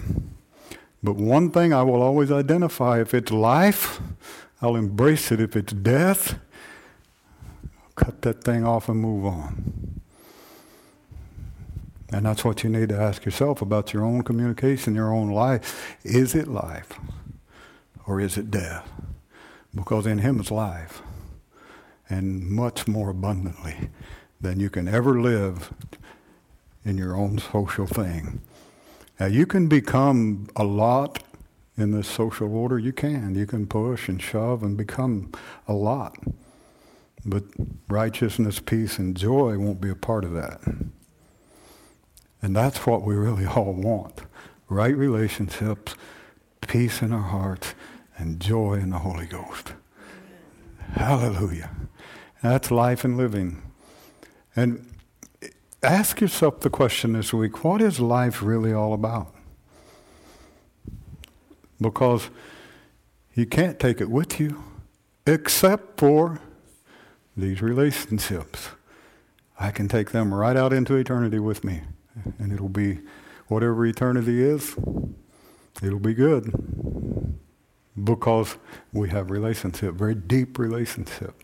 But 1.02 1.16
one 1.16 1.52
thing 1.52 1.74
I 1.74 1.84
will 1.84 2.02
always 2.02 2.32
identify 2.32 3.02
if 3.02 3.14
it's 3.14 3.32
life, 3.32 4.00
I'll 4.62 4.76
embrace 4.76 5.32
it 5.32 5.40
if 5.40 5.56
it's 5.56 5.74
death. 5.74 6.40
Cut 7.96 8.22
that 8.24 8.44
thing 8.44 8.66
off 8.66 8.90
and 8.90 9.00
move 9.00 9.26
on. 9.26 10.02
And 12.10 12.26
that's 12.26 12.46
what 12.46 12.64
you 12.64 12.70
need 12.70 12.90
to 12.90 12.98
ask 12.98 13.26
yourself 13.26 13.62
about 13.62 13.94
your 13.94 14.04
own 14.04 14.24
communication, 14.24 14.96
your 14.96 15.14
own 15.14 15.30
life. 15.30 15.98
Is 16.04 16.36
it 16.36 16.48
life 16.48 17.00
or 18.06 18.22
is 18.22 18.38
it 18.38 18.52
death? 18.52 18.88
Because 19.74 20.06
in 20.06 20.20
Him 20.20 20.40
is 20.40 20.52
life, 20.52 21.02
and 22.10 22.50
much 22.50 22.88
more 22.88 23.10
abundantly 23.10 23.90
than 24.46 24.60
you 24.60 24.70
can 24.70 24.88
ever 24.88 25.20
live 25.20 25.74
in 26.84 27.00
your 27.00 27.16
own 27.16 27.40
social 27.40 27.88
thing. 27.88 28.42
Now, 29.20 29.26
you 29.26 29.48
can 29.48 29.68
become 29.68 30.48
a 30.56 30.64
lot 30.64 31.24
in 31.76 31.90
this 31.92 32.08
social 32.08 32.56
order. 32.56 32.78
You 32.78 32.94
can. 32.94 33.34
You 33.34 33.48
can 33.48 33.66
push 33.66 34.08
and 34.08 34.22
shove 34.22 34.62
and 34.62 34.78
become 34.78 35.32
a 35.68 35.74
lot. 35.74 36.18
But 37.26 37.44
righteousness, 37.90 38.60
peace, 38.60 39.00
and 39.00 39.18
joy 39.18 39.58
won't 39.58 39.82
be 39.82 39.90
a 39.90 39.96
part 39.96 40.24
of 40.24 40.34
that. 40.34 40.62
And 42.44 42.56
that's 42.56 42.86
what 42.86 43.02
we 43.02 43.16
really 43.16 43.46
all 43.58 43.74
want 43.74 44.22
right 44.68 44.96
relationships, 44.96 45.96
peace 46.62 47.02
in 47.04 47.14
our 47.14 47.30
hearts, 47.30 47.76
and 48.18 48.40
joy 48.40 48.74
in 48.74 48.90
the 48.90 49.00
Holy 49.00 49.28
Ghost. 49.28 49.74
Hallelujah. 50.94 51.70
That's 52.42 52.72
life 52.72 53.04
and 53.04 53.16
living. 53.16 53.62
And 54.56 54.86
ask 55.84 56.22
yourself 56.22 56.62
the 56.62 56.70
question 56.70 57.14
this 57.14 57.34
week 57.34 57.64
what 57.64 57.82
is 57.82 58.00
life 58.00 58.42
really 58.42 58.74
all 58.74 58.94
about? 58.94 59.34
Because 61.80 62.30
you 63.34 63.46
can't 63.46 63.80
take 63.80 64.00
it 64.00 64.10
with 64.10 64.40
you 64.40 64.64
except 65.28 66.00
for 66.00 66.40
these 67.36 67.62
relationships. 67.62 68.70
I 69.60 69.72
can 69.72 69.88
take 69.88 70.12
them 70.12 70.34
right 70.34 70.56
out 70.56 70.72
into 70.72 70.96
eternity 70.96 71.40
with 71.40 71.64
me, 71.64 71.82
and 72.40 72.54
it'll 72.54 72.70
be 72.70 73.00
whatever 73.48 73.86
eternity 73.86 74.42
is, 74.42 74.76
it'll 75.84 76.00
be 76.00 76.14
good 76.14 77.38
because 78.02 78.58
we 78.92 79.10
have 79.10 79.32
relationship, 79.32 79.96
very 79.96 80.16
deep 80.16 80.60
relationship. 80.60 81.44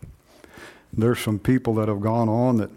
There's 0.92 1.18
some 1.18 1.38
people 1.38 1.74
that 1.74 1.88
have 1.88 2.00
gone 2.00 2.28
on 2.28 2.58
that 2.58 2.70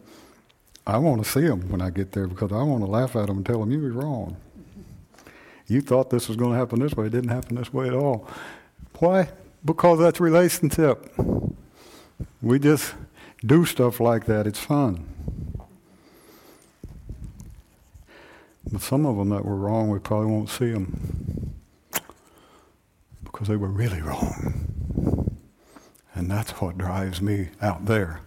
I 0.87 0.97
want 0.97 1.23
to 1.23 1.29
see 1.29 1.41
them 1.41 1.69
when 1.69 1.81
I 1.81 1.89
get 1.89 2.11
there 2.11 2.27
because 2.27 2.51
I 2.51 2.61
want 2.61 2.83
to 2.83 2.89
laugh 2.89 3.15
at 3.15 3.27
them 3.27 3.37
and 3.37 3.45
tell 3.45 3.59
them 3.59 3.71
you 3.71 3.79
was 3.79 3.93
wrong. 3.93 4.37
You 5.67 5.81
thought 5.81 6.11
this 6.11 6.27
was 6.27 6.37
going 6.37 6.51
to 6.51 6.57
happen 6.57 6.79
this 6.79 6.93
way. 6.93 7.07
It 7.07 7.11
didn't 7.11 7.31
happen 7.31 7.55
this 7.55 7.73
way 7.73 7.87
at 7.87 7.93
all. 7.93 8.27
Why? 8.99 9.29
Because 9.63 9.99
that's 9.99 10.19
relationship. 10.19 11.11
We 12.41 12.59
just 12.59 12.93
do 13.43 13.65
stuff 13.65 13.99
like 13.99 14.25
that. 14.25 14.45
It's 14.45 14.59
fun. 14.59 15.07
But 18.71 18.81
some 18.81 19.05
of 19.05 19.17
them 19.17 19.29
that 19.29 19.43
were 19.43 19.55
wrong, 19.55 19.89
we 19.89 19.99
probably 19.99 20.31
won't 20.31 20.49
see 20.49 20.71
them 20.71 21.55
because 23.23 23.47
they 23.47 23.55
were 23.55 23.69
really 23.69 24.01
wrong. 24.01 25.37
And 26.13 26.29
that's 26.29 26.51
what 26.61 26.77
drives 26.77 27.21
me 27.21 27.49
out 27.61 27.85
there. 27.85 28.21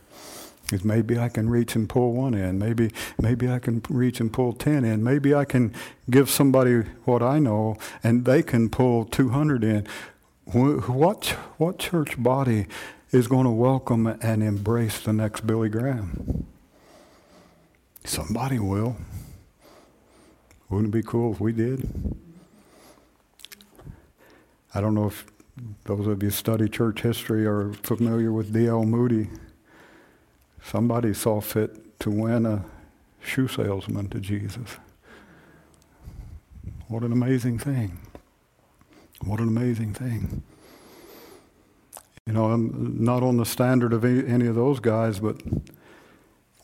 Is 0.70 0.84
maybe 0.84 1.18
I 1.18 1.30
can 1.30 1.48
reach 1.48 1.74
and 1.76 1.88
pull 1.88 2.12
one 2.12 2.34
in. 2.34 2.58
Maybe 2.58 2.90
maybe 3.18 3.48
I 3.48 3.58
can 3.58 3.82
reach 3.88 4.20
and 4.20 4.30
pull 4.30 4.52
ten 4.52 4.84
in. 4.84 5.02
Maybe 5.02 5.34
I 5.34 5.46
can 5.46 5.74
give 6.10 6.28
somebody 6.28 6.82
what 7.04 7.22
I 7.22 7.38
know, 7.38 7.76
and 8.04 8.26
they 8.26 8.42
can 8.42 8.68
pull 8.68 9.06
two 9.06 9.30
hundred 9.30 9.64
in. 9.64 9.86
What 10.44 11.26
what 11.56 11.78
church 11.78 12.22
body 12.22 12.66
is 13.12 13.28
going 13.28 13.44
to 13.44 13.50
welcome 13.50 14.06
and 14.06 14.42
embrace 14.42 15.00
the 15.00 15.14
next 15.14 15.46
Billy 15.46 15.70
Graham? 15.70 16.46
Somebody 18.04 18.58
will. 18.58 18.96
Wouldn't 20.68 20.94
it 20.94 20.98
be 20.98 21.02
cool 21.02 21.32
if 21.32 21.40
we 21.40 21.52
did? 21.52 21.88
I 24.74 24.82
don't 24.82 24.94
know 24.94 25.06
if 25.06 25.24
those 25.84 26.06
of 26.06 26.22
you 26.22 26.30
study 26.30 26.68
church 26.68 27.00
history 27.00 27.46
are 27.46 27.72
familiar 27.72 28.32
with 28.32 28.52
D.L. 28.52 28.84
Moody. 28.84 29.28
Somebody 30.70 31.14
saw 31.14 31.40
fit 31.40 31.98
to 32.00 32.10
win 32.10 32.44
a 32.44 32.62
shoe 33.22 33.48
salesman 33.48 34.10
to 34.10 34.20
Jesus. 34.20 34.76
What 36.88 37.02
an 37.02 37.10
amazing 37.10 37.58
thing. 37.58 37.98
What 39.24 39.40
an 39.40 39.48
amazing 39.48 39.94
thing. 39.94 40.42
You 42.26 42.34
know, 42.34 42.50
I'm 42.50 43.02
not 43.02 43.22
on 43.22 43.38
the 43.38 43.46
standard 43.46 43.94
of 43.94 44.04
any 44.04 44.46
of 44.46 44.56
those 44.56 44.78
guys, 44.78 45.20
but 45.20 45.40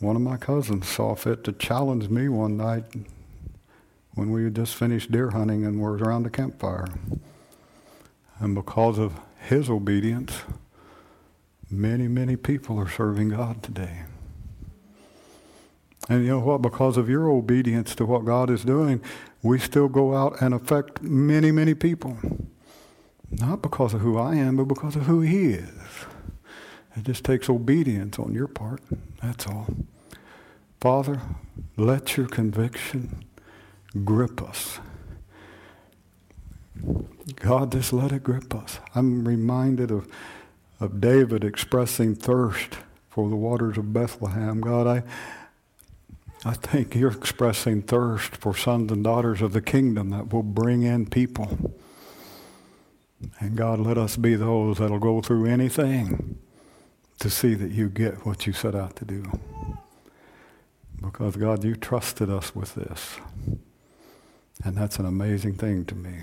one 0.00 0.16
of 0.16 0.22
my 0.22 0.36
cousins 0.36 0.86
saw 0.86 1.14
fit 1.14 1.42
to 1.44 1.52
challenge 1.52 2.10
me 2.10 2.28
one 2.28 2.58
night 2.58 2.84
when 4.12 4.30
we 4.30 4.44
had 4.44 4.54
just 4.54 4.74
finished 4.74 5.12
deer 5.12 5.30
hunting 5.30 5.64
and 5.64 5.80
were 5.80 5.96
around 5.96 6.24
the 6.24 6.30
campfire. 6.30 6.88
And 8.38 8.54
because 8.54 8.98
of 8.98 9.18
his 9.40 9.70
obedience, 9.70 10.42
many, 11.74 12.08
many 12.08 12.36
people 12.36 12.78
are 12.78 12.88
serving 12.88 13.30
God 13.30 13.62
today. 13.62 14.02
And 16.08 16.22
you 16.24 16.30
know 16.30 16.40
what? 16.40 16.62
Because 16.62 16.96
of 16.96 17.08
your 17.08 17.30
obedience 17.30 17.94
to 17.96 18.04
what 18.04 18.24
God 18.24 18.50
is 18.50 18.64
doing, 18.64 19.02
we 19.42 19.58
still 19.58 19.88
go 19.88 20.14
out 20.14 20.40
and 20.40 20.52
affect 20.54 21.02
many, 21.02 21.50
many 21.50 21.74
people. 21.74 22.18
Not 23.30 23.62
because 23.62 23.94
of 23.94 24.00
who 24.00 24.18
I 24.18 24.34
am, 24.36 24.56
but 24.56 24.64
because 24.64 24.96
of 24.96 25.02
who 25.02 25.20
He 25.22 25.50
is. 25.50 26.06
It 26.96 27.04
just 27.04 27.24
takes 27.24 27.48
obedience 27.48 28.18
on 28.18 28.34
your 28.34 28.46
part. 28.46 28.82
That's 29.22 29.46
all. 29.46 29.66
Father, 30.80 31.20
let 31.76 32.16
your 32.16 32.26
conviction 32.26 33.24
grip 34.04 34.42
us. 34.42 34.78
God, 37.36 37.72
just 37.72 37.92
let 37.92 38.12
it 38.12 38.22
grip 38.22 38.54
us. 38.54 38.78
I'm 38.94 39.26
reminded 39.26 39.90
of, 39.90 40.06
of 40.84 41.00
David 41.00 41.42
expressing 41.42 42.14
thirst 42.14 42.78
for 43.08 43.28
the 43.28 43.36
waters 43.36 43.78
of 43.78 43.92
Bethlehem. 43.92 44.60
God, 44.60 44.86
I, 44.86 45.02
I 46.44 46.52
think 46.52 46.94
you're 46.94 47.10
expressing 47.10 47.82
thirst 47.82 48.36
for 48.36 48.54
sons 48.54 48.92
and 48.92 49.02
daughters 49.02 49.40
of 49.40 49.52
the 49.52 49.62
kingdom 49.62 50.10
that 50.10 50.32
will 50.32 50.42
bring 50.42 50.82
in 50.82 51.06
people. 51.06 51.74
And 53.40 53.56
God, 53.56 53.80
let 53.80 53.96
us 53.96 54.16
be 54.16 54.34
those 54.34 54.78
that'll 54.78 54.98
go 54.98 55.20
through 55.22 55.46
anything 55.46 56.38
to 57.20 57.30
see 57.30 57.54
that 57.54 57.70
you 57.70 57.88
get 57.88 58.26
what 58.26 58.46
you 58.46 58.52
set 58.52 58.74
out 58.74 58.96
to 58.96 59.04
do. 59.04 59.24
Because, 61.00 61.36
God, 61.36 61.64
you 61.64 61.76
trusted 61.76 62.28
us 62.28 62.54
with 62.54 62.74
this. 62.74 63.16
And 64.62 64.76
that's 64.76 64.98
an 64.98 65.06
amazing 65.06 65.54
thing 65.54 65.84
to 65.86 65.94
me. 65.94 66.18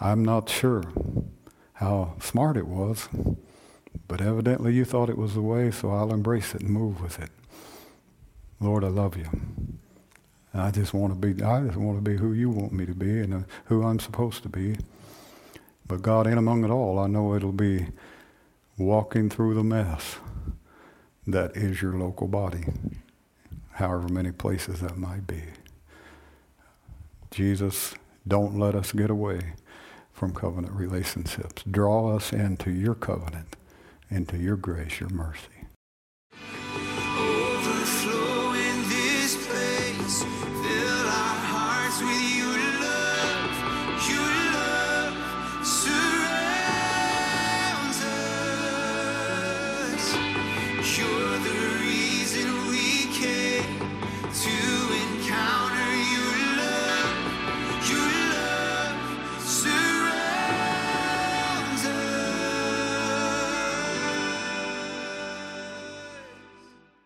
I'm 0.00 0.24
not 0.24 0.48
sure 0.48 0.84
how 1.74 2.14
smart 2.20 2.56
it 2.56 2.66
was, 2.66 3.08
but 4.08 4.20
evidently 4.20 4.74
you 4.74 4.84
thought 4.84 5.10
it 5.10 5.18
was 5.18 5.34
the 5.34 5.42
way, 5.42 5.70
so 5.70 5.90
I'll 5.90 6.12
embrace 6.12 6.54
it 6.54 6.62
and 6.62 6.70
move 6.70 7.00
with 7.00 7.18
it. 7.18 7.30
Lord, 8.60 8.84
I 8.84 8.88
love 8.88 9.16
you. 9.16 9.28
I 10.52 10.70
just 10.70 10.92
want 10.92 11.12
to 11.12 11.18
be 11.18 11.42
I 11.42 11.62
just 11.62 11.76
want 11.76 11.96
to 11.96 12.10
be 12.10 12.16
who 12.16 12.32
you 12.32 12.50
want 12.50 12.72
me 12.72 12.84
to 12.86 12.94
be 12.94 13.20
and 13.20 13.34
uh, 13.34 13.40
who 13.66 13.84
I'm 13.84 14.00
supposed 14.00 14.42
to 14.42 14.48
be. 14.48 14.76
But 15.86 16.02
God, 16.02 16.26
in 16.26 16.38
among 16.38 16.64
it 16.64 16.70
all, 16.70 16.98
I 16.98 17.06
know 17.06 17.34
it'll 17.34 17.52
be 17.52 17.86
walking 18.76 19.30
through 19.30 19.54
the 19.54 19.64
mess 19.64 20.16
that 21.26 21.56
is 21.56 21.82
your 21.82 21.92
local 21.92 22.26
body, 22.28 22.64
however 23.72 24.08
many 24.08 24.32
places 24.32 24.80
that 24.80 24.96
might 24.96 25.26
be. 25.26 25.42
Jesus, 27.30 27.94
don't 28.26 28.58
let 28.58 28.74
us 28.74 28.92
get 28.92 29.10
away 29.10 29.54
from 30.12 30.34
covenant 30.34 30.74
relationships. 30.74 31.62
Draw 31.70 32.16
us 32.16 32.32
into 32.32 32.70
your 32.70 32.94
covenant, 32.94 33.56
and 34.10 34.28
to 34.28 34.36
your 34.36 34.56
grace, 34.56 35.00
your 35.00 35.10
mercy. 35.10 35.46